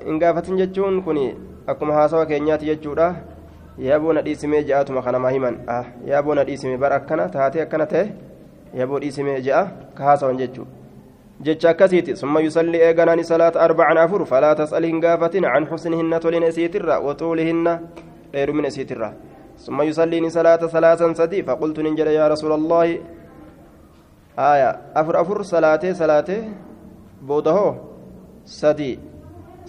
hin 0.05 0.19
gaafatin 0.19 0.57
jechuun 0.63 1.03
kun 1.03 1.19
akkuma 1.67 1.93
haasawa 1.93 2.25
keenyaati 2.25 2.65
jechuudha 2.71 3.15
yaaboo 3.77 4.13
na 4.13 4.25
dhiisimee 4.25 4.63
je'aatuma 4.63 5.01
kanamaa 5.07 5.31
himan 5.37 5.61
yaaboo 6.11 6.35
na 6.35 6.43
dhiisime 6.43 6.77
bara 6.77 6.95
akkana 6.95 7.29
taatee 7.29 7.65
yaaboo 8.73 8.99
dhiisimee 9.03 9.41
je'a 9.47 9.63
ka 9.95 10.03
haasawan 10.03 10.37
jechuudha 10.37 10.71
jecha 11.41 11.69
akkasiiti 11.73 12.15
summa 12.15 12.39
yusalli 12.45 12.77
eeganaani 12.87 13.23
salaata 13.23 13.61
arbacan 13.65 13.97
afur 13.97 14.25
falaa 14.31 14.55
tas'al 14.55 14.85
hin 14.85 14.99
gaafatin 15.01 15.43
can 15.53 15.65
xusnihinna 15.71 16.19
tolina 16.19 16.47
isiitirra 16.53 16.99
waxuulihinna 17.07 17.73
dheerumina 18.33 18.67
isiitirra 18.73 19.09
summa 19.65 19.83
yusalliini 19.89 20.31
salaata 20.31 20.69
salaasan 20.69 21.15
sadi 21.15 21.43
faqultu 21.43 21.83
nin 21.83 21.97
jedhe 21.99 22.13
yaa 22.13 22.29
rasuula 22.33 22.55
allaahi 22.61 22.95
aya 24.37 24.69
afur 25.01 25.15
afur 25.23 25.39
salaatee 25.53 25.93
salaatee 26.01 26.41
booda 27.31 27.51
hoo 27.57 27.71
sadi 28.45 28.91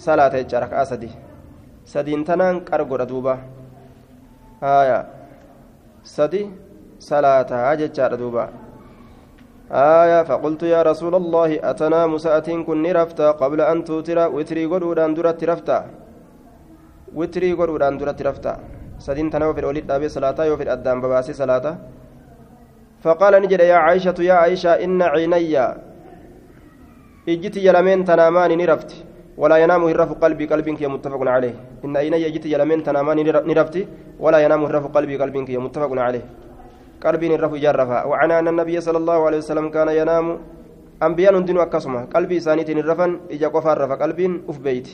salaata 0.07 0.43
jecha 0.43 0.61
raka'aa 0.65 0.85
sadi 0.93 1.11
sadiin 1.95 2.25
tanaan 2.25 2.61
qar 2.69 2.85
godha 2.85 3.07
duuba 3.13 3.39
aya 4.61 4.99
sadi 6.17 6.43
salaataa 6.99 7.77
jechaadha 7.81 8.17
duuba 8.23 8.45
آية 9.71 10.23
فقلت 10.23 10.63
يا 10.63 10.83
رسول 10.83 11.15
الله 11.15 11.51
أتنام 11.71 12.19
ساعة 12.19 12.49
كن 12.67 12.87
رفتا 12.87 13.31
قبل 13.31 13.61
أن 13.61 13.85
توتر 13.85 14.19
وتري 14.35 14.65
قرودان 14.67 15.15
درت 15.15 15.45
رفتا. 15.45 15.79
وتري 17.15 17.53
قرودان 17.53 17.99
درت 17.99 18.23
رفتا. 18.23 18.53
سدين 18.99 19.31
تناو 19.31 19.55
في 19.55 19.61
الأوليد 19.61 19.91
أبي 19.91 20.09
صلاة 20.09 20.39
وفي 20.53 20.63
الأدام 20.63 21.01
بباسي 21.03 21.33
صلاة 21.33 21.67
فقال 23.03 23.43
نجد 23.43 23.61
يا 23.61 23.75
عائشة 23.75 24.15
يا 24.23 24.35
عائشة 24.35 24.73
إن 24.85 25.03
عيني 25.03 25.59
إجت 27.29 27.57
يلمين 27.57 28.05
تنامان 28.05 28.51
نرفت 28.59 28.91
ولا 29.37 29.57
ينام 29.57 29.83
هرف 29.85 30.11
قلبي 30.23 30.47
قلبك 30.47 30.81
يا 30.83 30.89
متفق 30.89 31.23
عليه. 31.35 31.55
إن 31.85 31.97
عيني 31.97 32.27
إجت 32.27 32.47
يلمين 32.47 32.83
تنامان 32.87 33.19
نرفت 33.49 33.77
ولا 34.25 34.39
ينام 34.39 34.63
هرف 34.65 34.87
قلبي 34.87 35.17
قلبك 35.23 35.49
يا 35.51 35.59
متفق 35.59 35.91
عليه. 36.07 36.25
قلبي 37.05 37.35
الرف 37.35 37.55
جرفا 37.55 38.05
وعن 38.05 38.31
أن 38.31 38.49
النبي 38.49 38.81
صلى 38.81 38.99
الله 38.99 39.27
عليه 39.27 39.39
وسلم 39.39 39.69
كان 39.71 39.89
ينام 39.89 40.39
أنبياء 41.03 41.41
دين 41.41 41.59
أكسمة 41.59 42.05
قلبي 42.15 42.41
سانيت 42.41 42.71
الرفن 42.71 43.21
إجا 43.31 43.49
قفار 43.49 43.77
رفا 43.81 43.95
قلبي 43.95 44.41
أف 44.49 44.59
بيت 44.59 44.89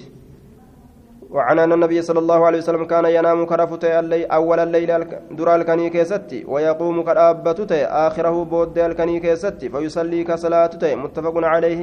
وعن 1.31 1.59
أن 1.59 1.73
النبي 1.73 2.03
صلى 2.03 2.19
الله 2.19 2.47
عليه 2.47 2.59
وسلم 2.59 2.85
كان 2.85 3.05
ينام 3.05 3.47
كرفت 3.47 3.85
الليل 3.85 4.31
أول 4.31 4.59
الليل 4.59 4.91
درى 5.31 5.55
الكني 5.55 5.91
كيستي 5.91 6.45
ويقوم 6.49 7.03
كرابت 7.03 7.73
آخره 8.07 8.45
بود 8.45 8.79
الكني 8.79 9.21
كيستي 9.21 9.69
فيصلي 9.69 10.25
كصلاة 10.25 10.71
متفق 10.83 11.35
عليه 11.37 11.81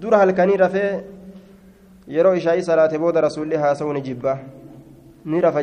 درى 0.00 0.22
الكني 0.22 0.56
رفي 0.56 1.00
yeroo 2.08 2.34
ishaa'ii 2.38 2.62
salaate 2.62 2.98
booda 2.98 3.20
rasuulli 3.20 3.56
haasa'u 3.56 3.92
ni 3.92 4.00
jibba. 4.00 4.38
Ni 5.24 5.40
rafa 5.40 5.62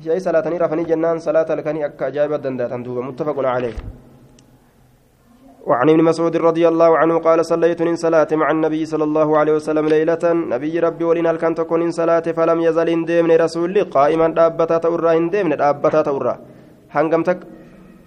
salaatanii 0.00 0.58
rafanii 0.58 0.84
jennaan 0.84 1.20
salaata 1.20 1.52
halkanii 1.54 1.84
akka 1.84 2.06
ajaa'iba 2.06 2.38
danda'atan 2.38 2.84
duuba 2.84 3.02
muttafaqun 3.02 3.44
calee 3.44 3.74
وعن 5.60 5.88
ابن 5.92 6.02
مسعود 6.02 6.36
رضي 6.36 6.68
الله 6.68 6.98
عنه 6.98 7.18
قال 7.18 7.44
صليت 7.44 7.82
من 7.82 7.96
صلاة 7.96 8.26
مع 8.32 8.50
النبي 8.50 8.80
صلى 8.84 9.04
الله 9.04 9.38
عليه 9.38 9.52
وسلم 9.60 9.88
ليلة. 9.88 10.24
نبي 10.24 10.80
ربي 10.80 11.04
ولنا 11.04 11.36
كان 11.36 11.54
تكون 11.54 11.82
إن 11.82 11.92
صلاة 11.92 12.32
فلم 12.32 12.60
يزل 12.60 13.04
ديمن 13.04 13.36
رسول 13.36 13.84
قائما 13.84 14.28
دابتا 14.28 14.78
تورا 14.78 15.12
إن 15.12 15.28
ديمن 15.28 15.56
دابتا 15.60 16.02
تورا. 16.02 16.34
هنقمتك 16.90 17.38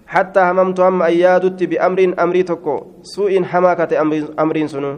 حتى 0.06 0.40
هممت 0.40 0.80
هم 0.80 1.02
أيادت 1.02 1.62
بأمر 1.62 2.14
أمري 2.18 2.42
تكو. 2.42 2.76
سوء 3.02 3.42
حماكة 3.42 3.90
أمر 4.42 4.56
سنو. 4.66 4.92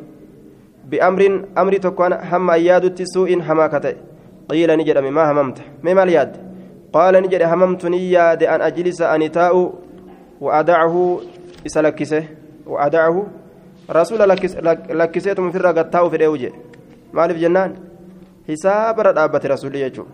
بأمر 0.91 1.23
أمري 1.61 1.79
تكو 1.79 2.03
هم 2.33 2.51
أيادت 2.51 3.03
سوء 3.03 3.31
حماكة. 3.41 3.87
قيل 4.49 4.71
نجد 4.79 4.99
ما 4.99 5.23
هممت. 5.31 5.85
ما 5.85 6.03
الياد 6.03 6.46
قال 6.93 7.15
نجد 7.23 7.43
هممت 7.43 7.87
نياد 7.87 8.43
أن 8.43 8.61
أجلس 8.61 9.03
أن 9.03 9.33
تاء 9.33 9.73
وأدعه 10.41 11.21
إسلكسه 11.67 12.25
وأدعه. 12.67 13.27
رسول 13.91 14.19
لكسيتم 14.91 15.51
في 15.51 15.57
الرقتاء 15.57 16.09
في 16.09 16.17
الأوجه. 16.17 16.53
مالف 17.13 17.37
جنان؟ 17.39 17.75
حساب 18.49 19.01
رأبة 19.01 19.41
رسول 19.45 19.75
يجو. 19.75 20.05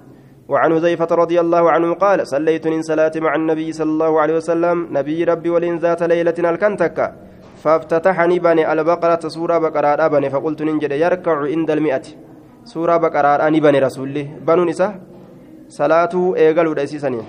وعن 0.48 0.74
حذيفة 0.74 1.08
رضي 1.10 1.40
الله 1.40 1.70
عنه 1.70 1.94
قال 1.94 2.28
صليت 2.28 2.68
من 2.68 2.82
صلاة 2.82 3.12
مع 3.16 3.34
النبي 3.34 3.72
صلى 3.72 3.90
الله 3.90 4.20
عليه 4.20 4.34
وسلم 4.34 4.88
نبي 4.90 5.24
ربي 5.24 5.50
ولين 5.50 5.78
ذات 5.78 6.02
ليلة 6.02 6.34
الكنتك. 6.38 7.14
فافتتحني 7.62 8.38
بني 8.38 8.72
البقرة 8.72 9.28
سورة 9.28 9.58
بقرة 9.58 10.08
بني 10.08 10.30
فقلت 10.30 10.62
ننجد 10.62 10.92
يركع 10.92 11.36
عند 11.36 11.70
المئة. 11.70 12.02
سورة 12.64 12.96
بقرة 12.96 13.48
بني 13.48 13.78
رسول 13.78 14.26
بنو 14.46 14.64
نساء؟ 14.64 15.11
salaatuu 15.76 16.34
eegaluudha 16.36 16.82
isiisanii. 16.88 17.24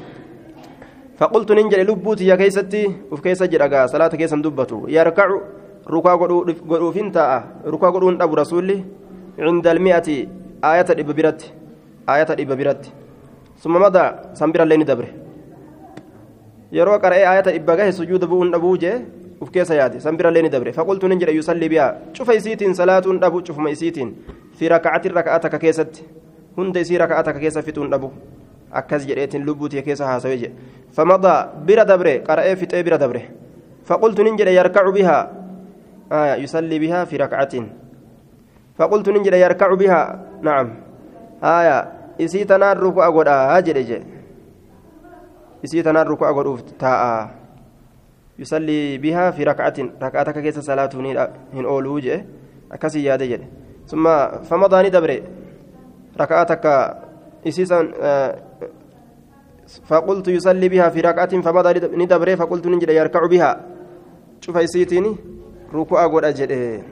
Faqultu 1.20 1.56
nin 1.56 1.70
jedhe 1.72 1.86
lubbuu 1.88 2.16
tiyya 2.20 2.38
keessatti 2.38 2.82
uf 3.12 3.22
keessa 3.22 3.48
jedha 3.48 3.68
gaa 3.70 3.88
salaata 3.88 4.18
keessan 4.18 4.44
dubbatu. 4.44 4.84
Yarkacu 4.90 5.38
rukaa 5.88 6.18
godhuufin 6.18 7.12
taa'a. 7.12 7.40
Rukaa 7.66 7.92
godhuun 7.92 8.18
dhabu 8.20 8.36
rasuulli 8.36 8.78
cinda 9.38 9.72
almi'ati 9.72 10.18
aayata 10.62 10.94
dhibba 10.98 11.14
biratti 11.14 11.52
aayata 12.08 12.36
dhibba 12.36 12.56
biratti. 12.56 12.92
Summa 13.62 13.80
madaa 13.80 14.34
san 14.34 14.52
birallee 14.52 14.78
ni 14.78 14.86
dabre. 14.86 15.08
Yeroo 16.72 17.00
qara'ee 17.00 17.26
aayata 17.32 17.52
dhibba 17.56 17.76
gahe 17.78 17.92
sujuuda 17.92 18.28
bu'uun 18.28 18.52
dhabuu 18.52 18.78
jee 18.78 18.98
uf 19.40 19.52
keessa 19.52 19.76
yaade 19.80 20.00
san 20.02 20.18
birallee 20.18 20.42
ni 20.44 20.50
dabre. 20.50 20.74
Faqultu 20.74 21.08
nin 21.08 21.20
jedhe 21.20 21.38
yusalli 21.40 21.70
biyaa 21.70 21.94
cufa 22.18 22.34
isiitiin 22.36 22.76
salaatuun 22.76 23.20
dhabu 23.24 23.42
cufuma 23.42 23.70
isiitiin. 23.70 24.12
Fi 24.58 24.70
raka'atin 24.76 25.16
raka'aa 25.16 25.40
takka 25.40 25.60
keessatti 25.60 26.04
hunda 26.58 26.80
isii 26.80 26.98
raka'a 26.98 27.24
takka 27.24 27.40
keessa 27.40 27.62
fixuun 27.62 27.90
dhabu 27.90 28.12
akkas 28.72 29.06
jedheetiin 29.08 29.46
lubbuutii 29.46 29.82
keessa 29.84 30.06
haasawee 30.08 30.38
jedhe 30.38 30.56
famadaa 30.96 31.38
bira 31.66 31.86
dabre 31.86 32.20
qara'ee 32.28 32.56
fixee 32.56 32.84
bira 32.84 32.98
dabre 32.98 33.22
faqultu 33.86 34.24
nin 34.24 34.38
jedhe 34.38 34.54
yarkacu 34.54 34.92
bihaa 34.94 35.24
yusallii 36.42 36.80
bihaa 36.80 37.06
fi 37.06 37.18
raka'atin 37.18 37.66
faqultu 38.78 39.12
nin 39.14 39.24
jedhe 39.24 39.40
yarkacu 39.40 39.78
bihaa 39.78 40.08
nacam 40.42 40.70
haya 41.42 41.78
isii 42.18 42.46
tanaan 42.46 42.78
ruku'a 42.78 43.12
godhaa 43.12 43.62
jedhe 43.62 43.84
jedhe 43.84 44.06
isii 45.64 45.84
tanaan 45.84 46.08
ruku'a 46.08 46.34
godhuuf 46.34 46.62
taa'a 46.78 47.30
yusallii 48.38 48.98
bihaa 49.00 49.32
fi 49.32 49.46
raka'atin 49.46 49.92
raka'aa 50.02 50.26
takka 50.30 50.42
keessa 50.42 50.62
salaatuun 50.62 51.06
hin 51.54 51.66
ooluu 51.66 52.00
jedhe 52.02 52.26
akkasii 52.70 53.06
yaade 53.06 53.28
jedhe 53.30 53.48
summa 53.86 54.14
famadaani 54.50 54.90
dabre 54.90 55.18
raka'aa 56.18 56.46
takka 56.46 56.74
isii 57.44 57.66
san 57.66 57.86
فقلت 59.64 60.28
يصلي 60.28 60.70
بها 60.70 60.90
في 60.90 61.00
ركعة 61.02 61.42
فمضى 61.42 61.96
ندبر 61.96 62.36
فقلت 62.36 62.68
نجد 62.68 62.90
يركع 62.90 63.26
بها. 63.26 63.52
شوف 64.44 64.56
يسيتين 64.56 65.06
ركوع 65.74 66.08
قد 66.08 66.24
أجد. 66.26 66.84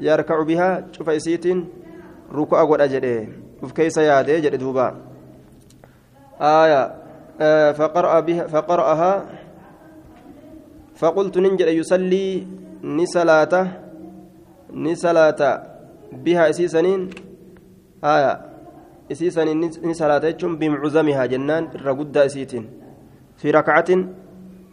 يركع 0.00 0.42
بها 0.42 0.88
شوف 0.92 1.08
يسيتين 1.08 1.68
ركوع 2.32 2.64
قد 2.64 2.80
أجد. 2.80 3.28
وكيس 3.62 3.96
يادي 3.96 4.40
جد 4.40 4.56
دوبا. 4.56 4.96
آية 6.40 6.82
آه 7.40 7.72
فقرأ 7.72 8.20
بها 8.20 8.46
فقرأها 8.46 9.12
فقلت 10.96 11.38
ننجد 11.38 11.68
يصلي 11.68 12.46
نسلاته 12.82 13.64
نسلاته 14.72 15.52
بها 16.12 16.50
إسيسنين. 16.50 17.10
آية 18.04 18.53
إسيسنين 19.12 19.60
نسلاته 19.90 20.30
جم 20.40 20.52
بمعزمها 20.60 21.26
جنان 21.32 21.64
الرقدة 21.76 22.26
إسيتين 22.26 22.64
في 23.36 23.50
ركعة 23.50 23.90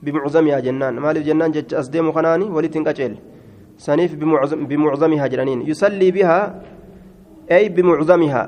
بمعزمها 0.03 0.59
جنان 0.59 0.93
مال 1.03 1.17
جنان 1.23 1.51
جج 1.51 1.73
أسديم 1.73 2.11
خناني 2.11 2.45
ولتن 2.55 2.83
كجل 2.87 3.13
سنيف 3.77 4.15
بمعزم 4.15 4.59
بمعزمها 4.69 5.27
جنانين 5.27 5.59
يصلي 5.69 6.11
بها 6.11 6.39
أي 7.51 7.69
بمعزمها 7.69 8.43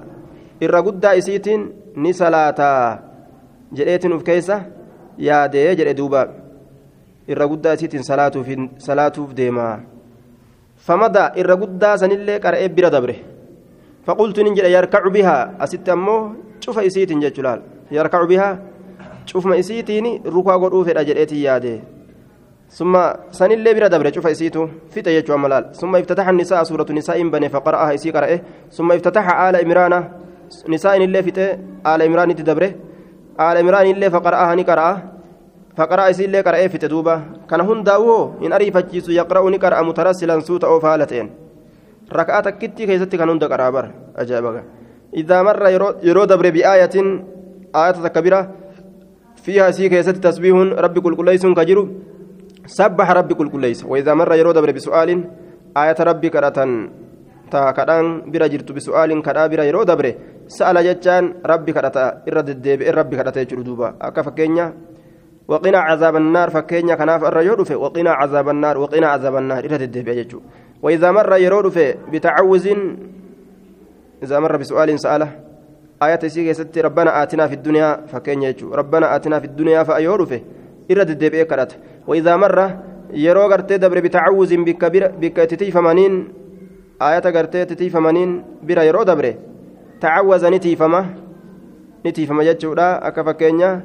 الرقدة 0.63 1.17
إسيتين 1.17 1.61
نسلاته 1.97 2.73
jedheetiin 3.73 4.13
uf 4.13 4.23
keessa 4.23 4.61
yaadee 5.17 5.75
jedhe 5.75 5.97
duuba. 5.97 6.27
Irra 7.27 7.45
guddaa 7.47 7.73
isiitiin 7.73 8.03
salaatuuf 8.77 9.35
deema 9.37 9.79
famada 10.87 11.31
irra 11.35 11.55
guddaa 11.55 11.97
sanillee 11.97 12.39
qara'ee 12.39 12.69
bira 12.69 12.91
dabre. 12.91 13.15
Jedhe 14.07 14.71
yarkacu 14.71 15.09
bihaa 15.09 15.49
asitti 15.59 15.91
ammoo 15.91 16.35
cufa 16.59 16.83
isiitiin 16.83 17.21
jechuu 17.21 17.43
laal 17.43 17.61
yarkacu 17.91 18.27
bihaa 18.27 18.57
cufma 19.31 19.55
isiitiin 19.55 20.21
rukaa 20.25 20.57
godhuu 20.59 20.83
fedha 20.85 21.03
jedheetiin 21.03 21.43
yaade 21.43 21.81
summa 22.67 23.03
sanillee 23.31 23.73
bira 23.73 23.89
dabre 23.89 24.11
cufa 24.11 24.29
isiitu 24.31 24.69
fixe 24.89 25.11
jechuu 25.13 25.35
amma 25.35 25.47
laal 25.49 25.65
summa 25.73 25.99
iftataxa 25.99 26.31
nisaa 26.31 26.63
suuratu 26.65 26.93
nisaa'iin 26.93 27.31
bane 27.31 27.49
faqara'aha 27.49 27.93
isii 27.93 28.11
qara'e 28.11 28.41
summa 28.69 28.95
iftataxa 28.95 29.33
aala 29.43 29.61
imraana 29.61 30.03
nisaa'in 30.67 31.01
illee 31.07 31.23
fixe 31.23 31.45
aala 31.83 32.03
imraanitti 32.05 32.43
dabre 32.43 32.75
آل 33.39 33.57
عمران 33.57 33.85
اللي 33.91 34.09
فقرأها 34.09 34.55
نقرأ 34.55 35.01
فقرأ 35.77 36.09
إسي 36.09 36.25
اللي 36.25 36.41
قرأ 36.41 36.67
في 36.67 36.77
تدوبة 36.77 37.21
كان 37.49 37.61
هنداو 37.61 38.45
إن 38.45 38.53
أريف 38.53 38.77
جيسو 38.77 39.11
يقرأ 39.11 39.49
نقرأ 39.49 39.81
مترسلا 39.81 40.39
سوت 40.39 40.63
أو 40.63 40.79
فالتين 40.79 41.29
ركعة 42.15 42.49
كتي 42.61 42.85
كيستي 42.85 43.17
كان 43.17 43.29
هندا 43.29 43.47
قرأ 43.51 43.69
بر 43.69 43.85
أجابك 44.21 44.57
إذا 45.13 45.37
مر 45.41 45.63
يرو 46.03 46.23
دبر 46.31 46.45
بآية 46.55 46.95
آية 47.75 48.07
كبيرة 48.15 48.41
فيها 49.43 49.71
سي 49.71 49.89
كيست 49.89 50.17
تسبيح 50.23 50.55
ربي 50.83 50.99
كل 51.01 51.13
كل 51.15 51.25
ليس 51.25 51.45
كجرو 51.45 51.83
سبح 52.65 53.07
ربي 53.11 53.33
كل 53.33 53.47
كل 53.49 53.61
ليس 53.61 53.79
وإذا 53.85 54.13
مر 54.13 54.31
يرو 54.33 54.51
دبر 54.51 54.71
بسؤال 54.71 55.09
آية 55.77 55.99
ربي 55.99 56.27
قرأة 56.29 56.59
تا 57.53 57.69
كدان 57.69 58.33
بira 58.33 58.49
jirtu 58.49 58.73
bisu'aalin 58.73 59.21
kadhaa 59.21 59.45
bira 59.45 59.63
yeroo 59.69 59.85
dabre 59.85 60.11
sa'ala 60.49 60.81
jechaan 60.81 61.45
rabbi 61.45 61.69
kadhata 61.69 62.25
irra 62.25 62.41
deddeebi'e 62.41 62.89
rabbi 62.89 63.13
kadhata 63.13 63.45
jechuudha 63.45 63.65
duuba. 63.67 63.87
Akka 64.01 64.25
fakkeenya 64.25 64.65
waqinaa 65.47 65.87
cazaabannaar 65.89 66.51
fakkeenya 66.51 66.97
kanaaf 66.97 67.21
irra 67.29 67.41
yoo 67.41 67.55
dhufe 67.55 67.75
waqinaa 67.75 68.19
cazaabannaar 68.21 68.77
waqinaa 68.77 69.15
cazaabannaar 69.17 69.65
irra 69.65 69.77
deddeebi'e 69.77 70.15
jechuudha 70.15 70.63
وإذا 70.83 71.11
مر 71.11 71.37
يرود 71.37 71.69
في 71.69 71.95
بتعوذ 72.11 72.67
إذا 74.23 74.39
مر 74.39 74.57
بسؤال 74.57 74.99
سأله 74.99 75.29
آية 76.03 76.19
سيجي 76.27 76.53
ست 76.53 76.77
ربنا 76.77 77.23
آتنا 77.23 77.47
في 77.47 77.53
الدنيا 77.53 78.11
فكين 78.11 78.43
يجو 78.43 78.75
ربنا 78.75 79.15
آتنا 79.15 79.39
في 79.39 79.45
الدنيا 79.45 79.83
فأيور 79.83 80.25
في 80.25 80.41
إرد 80.91 81.09
الدبئ 81.09 81.43
كرت 81.45 81.71
وإذا 82.07 82.35
مر 82.35 82.59
يرو 83.13 83.41
غرتي 83.41 83.77
دبر 83.77 83.99
بتعوذ 83.99 84.51
بك 84.67 84.85
بك 85.23 85.37
تتيفمانين 85.51 86.13
آية 87.01 87.25
غرتي 87.35 87.65
تتيفمانين 87.65 88.43
برا 88.63 88.83
يرو 88.83 89.03
دبر 89.03 89.35
تعوذ 90.01 90.43
نتيفما 90.49 91.01
نتيفما 92.05 92.43
جتشودا 92.43 93.07
أكا 93.07 93.23
فكينيا. 93.23 93.81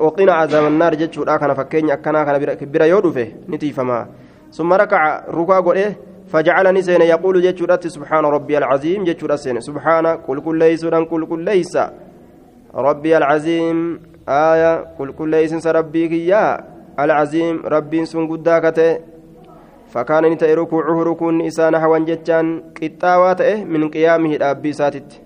وقنا 0.00 0.32
عذاب 0.32 0.66
النار 0.66 0.94
جتشودا 0.94 1.36
كان 1.36 1.54
فكينيا 1.54 1.94
أكنا 1.94 2.24
كان 2.24 2.70
برا 2.72 2.84
يودو 2.84 3.10
في 3.12 3.32
نتيفما 3.48 4.06
ثم 4.52 4.72
ركع 4.72 5.24
ركوع 5.30 5.60
قوله 5.60 5.94
فجعلني 6.28 6.82
سين 6.82 7.02
يقول 7.02 7.42
جتشودات 7.42 7.86
سبحان 7.86 8.24
ربي 8.24 8.58
العظيم 8.58 9.04
جتشودا 9.04 9.36
سين 9.36 9.60
سبحان 9.60 10.14
كل 10.26 10.40
كل 10.40 10.58
ليس 10.58 10.86
كل 10.86 11.26
كل 11.26 11.40
ليس 11.44 11.78
ربي 12.74 13.16
العظيم 13.16 14.00
آية 14.28 14.84
كل 14.98 15.12
كل 15.12 15.28
ليس 15.28 15.66
ربي 15.66 16.26
يا 16.26 16.64
العظيم 16.98 17.62
ربي 17.66 18.04
سن 18.04 18.26
قداكته 18.28 18.98
فكان 19.88 20.24
نتا 20.32 20.54
ركوعه 20.54 21.02
ركون 21.02 21.46
إسان 21.46 21.78
حوان 21.78 22.04
جتان 22.04 22.62
قطاوات 22.82 23.42
من 23.42 23.88
قيامه 23.90 24.32
الأبي 24.36 24.72
ساتت 24.72 25.20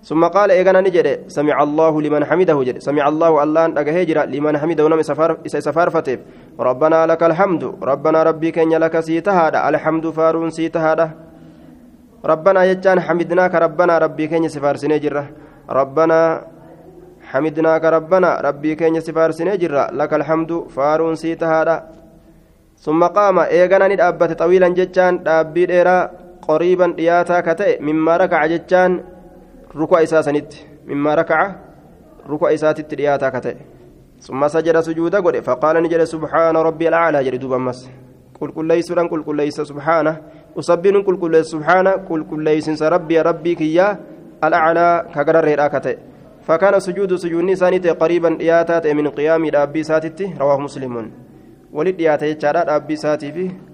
ثم 0.00 0.24
قال 0.24 0.50
إيغانا 0.50 0.80
نجد 0.80 1.28
سمع 1.28 1.62
الله 1.62 2.02
لمن 2.02 2.24
حمده 2.24 2.56
جد. 2.64 2.78
سمع 2.80 3.04
الله 3.08 3.42
الله 3.42 3.64
أن 3.64 3.78
أجهجر 3.78 4.18
لمن 4.32 4.58
حمده 4.58 4.84
ونم 4.84 5.02
سفار 5.02 5.44
سفار 5.46 5.90
فتيب. 5.90 6.20
ربنا 6.60 7.06
لك 7.06 7.22
الحمد 7.22 7.62
ربنا 7.82 8.22
ربي 8.22 8.50
كن 8.50 8.68
لك 8.68 9.00
سيتهادا. 9.00 9.68
الحمد 9.68 10.04
فارون 10.10 10.50
سيتهادا. 10.50 11.10
ربنا 12.24 12.64
يجان 12.64 13.00
حمدناك 13.00 13.54
ربنا 13.54 13.98
ربي 13.98 14.24
كن 14.28 14.48
سفار 14.48 14.76
سنجرة 14.76 15.24
ربنا 15.70 16.20
حمدناك 17.30 17.84
ربنا 17.84 18.40
ربي 18.40 18.74
كن 18.74 19.00
سفار 19.00 19.30
سنجرة 19.30 19.90
لك 19.92 20.12
الحمد 20.14 20.52
فارون 20.74 21.14
سيتهادا. 21.14 21.76
ثم 22.80 23.04
قام 23.04 23.38
إيغانا 23.38 23.88
ندابت 23.88 24.32
طويلا 24.40 24.68
جتان 24.68 25.22
دابي 25.22 25.64
قريبا 26.48 26.86
دياتا 26.96 27.40
كتئ 27.40 27.82
مما 27.82 28.16
ركع 28.16 28.46
جتان 29.70 29.82
ركوع 29.82 30.02
إساسنت 30.02 30.52
مما 30.86 31.14
ركع 31.14 31.56
ركوع 32.28 32.54
إساتت 32.54 32.94
دياتا 32.94 33.28
كتئ 33.28 33.56
ثم 34.20 34.48
سجد 34.48 34.80
سجودا 34.80 35.20
قد 35.20 35.40
فقال 35.40 35.82
نجد 35.82 36.04
سبحان 36.04 36.56
ربي 36.56 36.88
الأعلى 36.88 37.24
جد 37.24 37.40
دوبا 37.40 37.58
مس 37.58 37.90
قل 38.40 38.50
كل 38.50 38.66
ليس 38.66 38.92
قل 38.92 39.22
كل 39.22 39.36
ليس 39.36 39.60
سبحانه 39.60 40.16
أصبن 40.58 41.02
قل 41.02 41.16
كل 41.16 41.44
سبحانه 41.44 41.90
قل 41.90 42.24
كل 42.30 42.44
ليس 42.44 42.82
ربي 42.82 43.20
ربي 43.20 43.54
كيا 43.54 43.98
الأعلى 44.44 45.06
كقرر 45.14 45.58
راكتئ 45.58 45.98
فكان 46.42 46.80
سجود 46.80 47.14
سجود 47.14 47.44
نسانيت 47.44 47.86
قريبا 47.86 48.28
دياتا 48.28 48.92
من 48.92 49.08
قيام 49.08 49.48
دابي 49.48 49.82
ساتت 49.82 50.20
رواه 50.40 50.58
مسلم 50.58 51.10
ولد 51.72 51.96
دياتا 51.96 52.26
يجارا 52.26 52.64
دابي 52.64 52.96
ساتي 52.96 53.32
فيه 53.32 53.69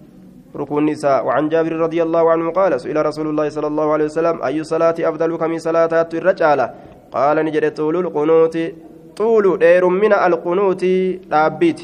ركون 0.54 0.78
النساء. 0.88 1.26
وعن 1.26 1.48
جابر 1.48 1.72
رضي 1.72 2.02
الله 2.02 2.30
عنه 2.30 2.50
قال 2.50 2.80
سئل 2.80 3.06
رسول 3.06 3.26
الله 3.26 3.48
صلى 3.48 3.66
الله 3.66 3.92
عليه 3.92 4.04
وسلم 4.04 4.36
أي 4.42 4.64
صلاة 4.64 4.94
أفضل 5.00 5.36
كم 5.36 5.58
صلاة 5.58 6.08
الرجال؟ 6.14 6.60
قال 7.12 7.36
نجد 7.44 7.74
طول 7.74 7.96
القنوت 7.96 8.56
طول 9.16 9.58
دير 9.58 9.88
من 9.88 10.12
القنوت 10.12 10.84
دابيت. 11.30 11.80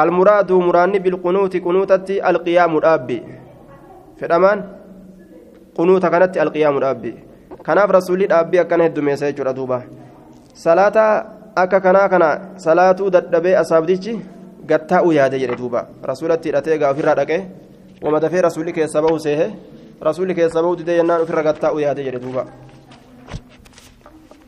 المراد 0.00 0.52
مراني 0.52 0.98
بالقنوت 0.98 1.56
قنوتة 1.56 2.08
القيام 2.30 2.72
دابي. 2.78 3.18
فدمان 4.20 4.58
قنوت 5.74 6.06
كانت 6.06 6.38
القيام 6.38 6.78
دابي. 6.78 7.14
kanaaf 7.62 7.90
rasuulli 7.90 8.26
dhaabbii 8.26 8.58
akkana 8.58 8.84
heddumeessa 8.84 9.26
jechuudha 9.26 9.52
duuba 9.52 9.82
salaata 10.52 11.04
akka 11.62 11.80
kanaa 11.80 12.08
kana 12.08 12.28
salaatuu 12.56 13.10
dadhabee 13.10 13.56
gattaa'u 14.72 15.12
yaade 15.18 15.36
jedhe 15.42 15.56
duuba 15.60 15.80
rasuulatti 16.10 16.48
hidhatee 16.48 16.78
gaa 16.82 16.90
ofirraa 16.94 17.14
dhaqee 17.20 17.40
wama 18.04 18.18
dafee 18.24 18.42
rasuulli 18.48 18.72
keessa 18.78 19.02
bahu 19.06 19.18
seehe 19.26 19.46
rasuulli 20.08 20.34
keessa 20.38 20.62
bahu 20.64 20.76
didee 20.80 20.96
jennaan 21.00 21.22
ofirra 21.24 21.42
gattaa'u 21.48 21.78
yaade 21.86 22.02
jedhe 22.08 22.20
duuba 22.24 22.42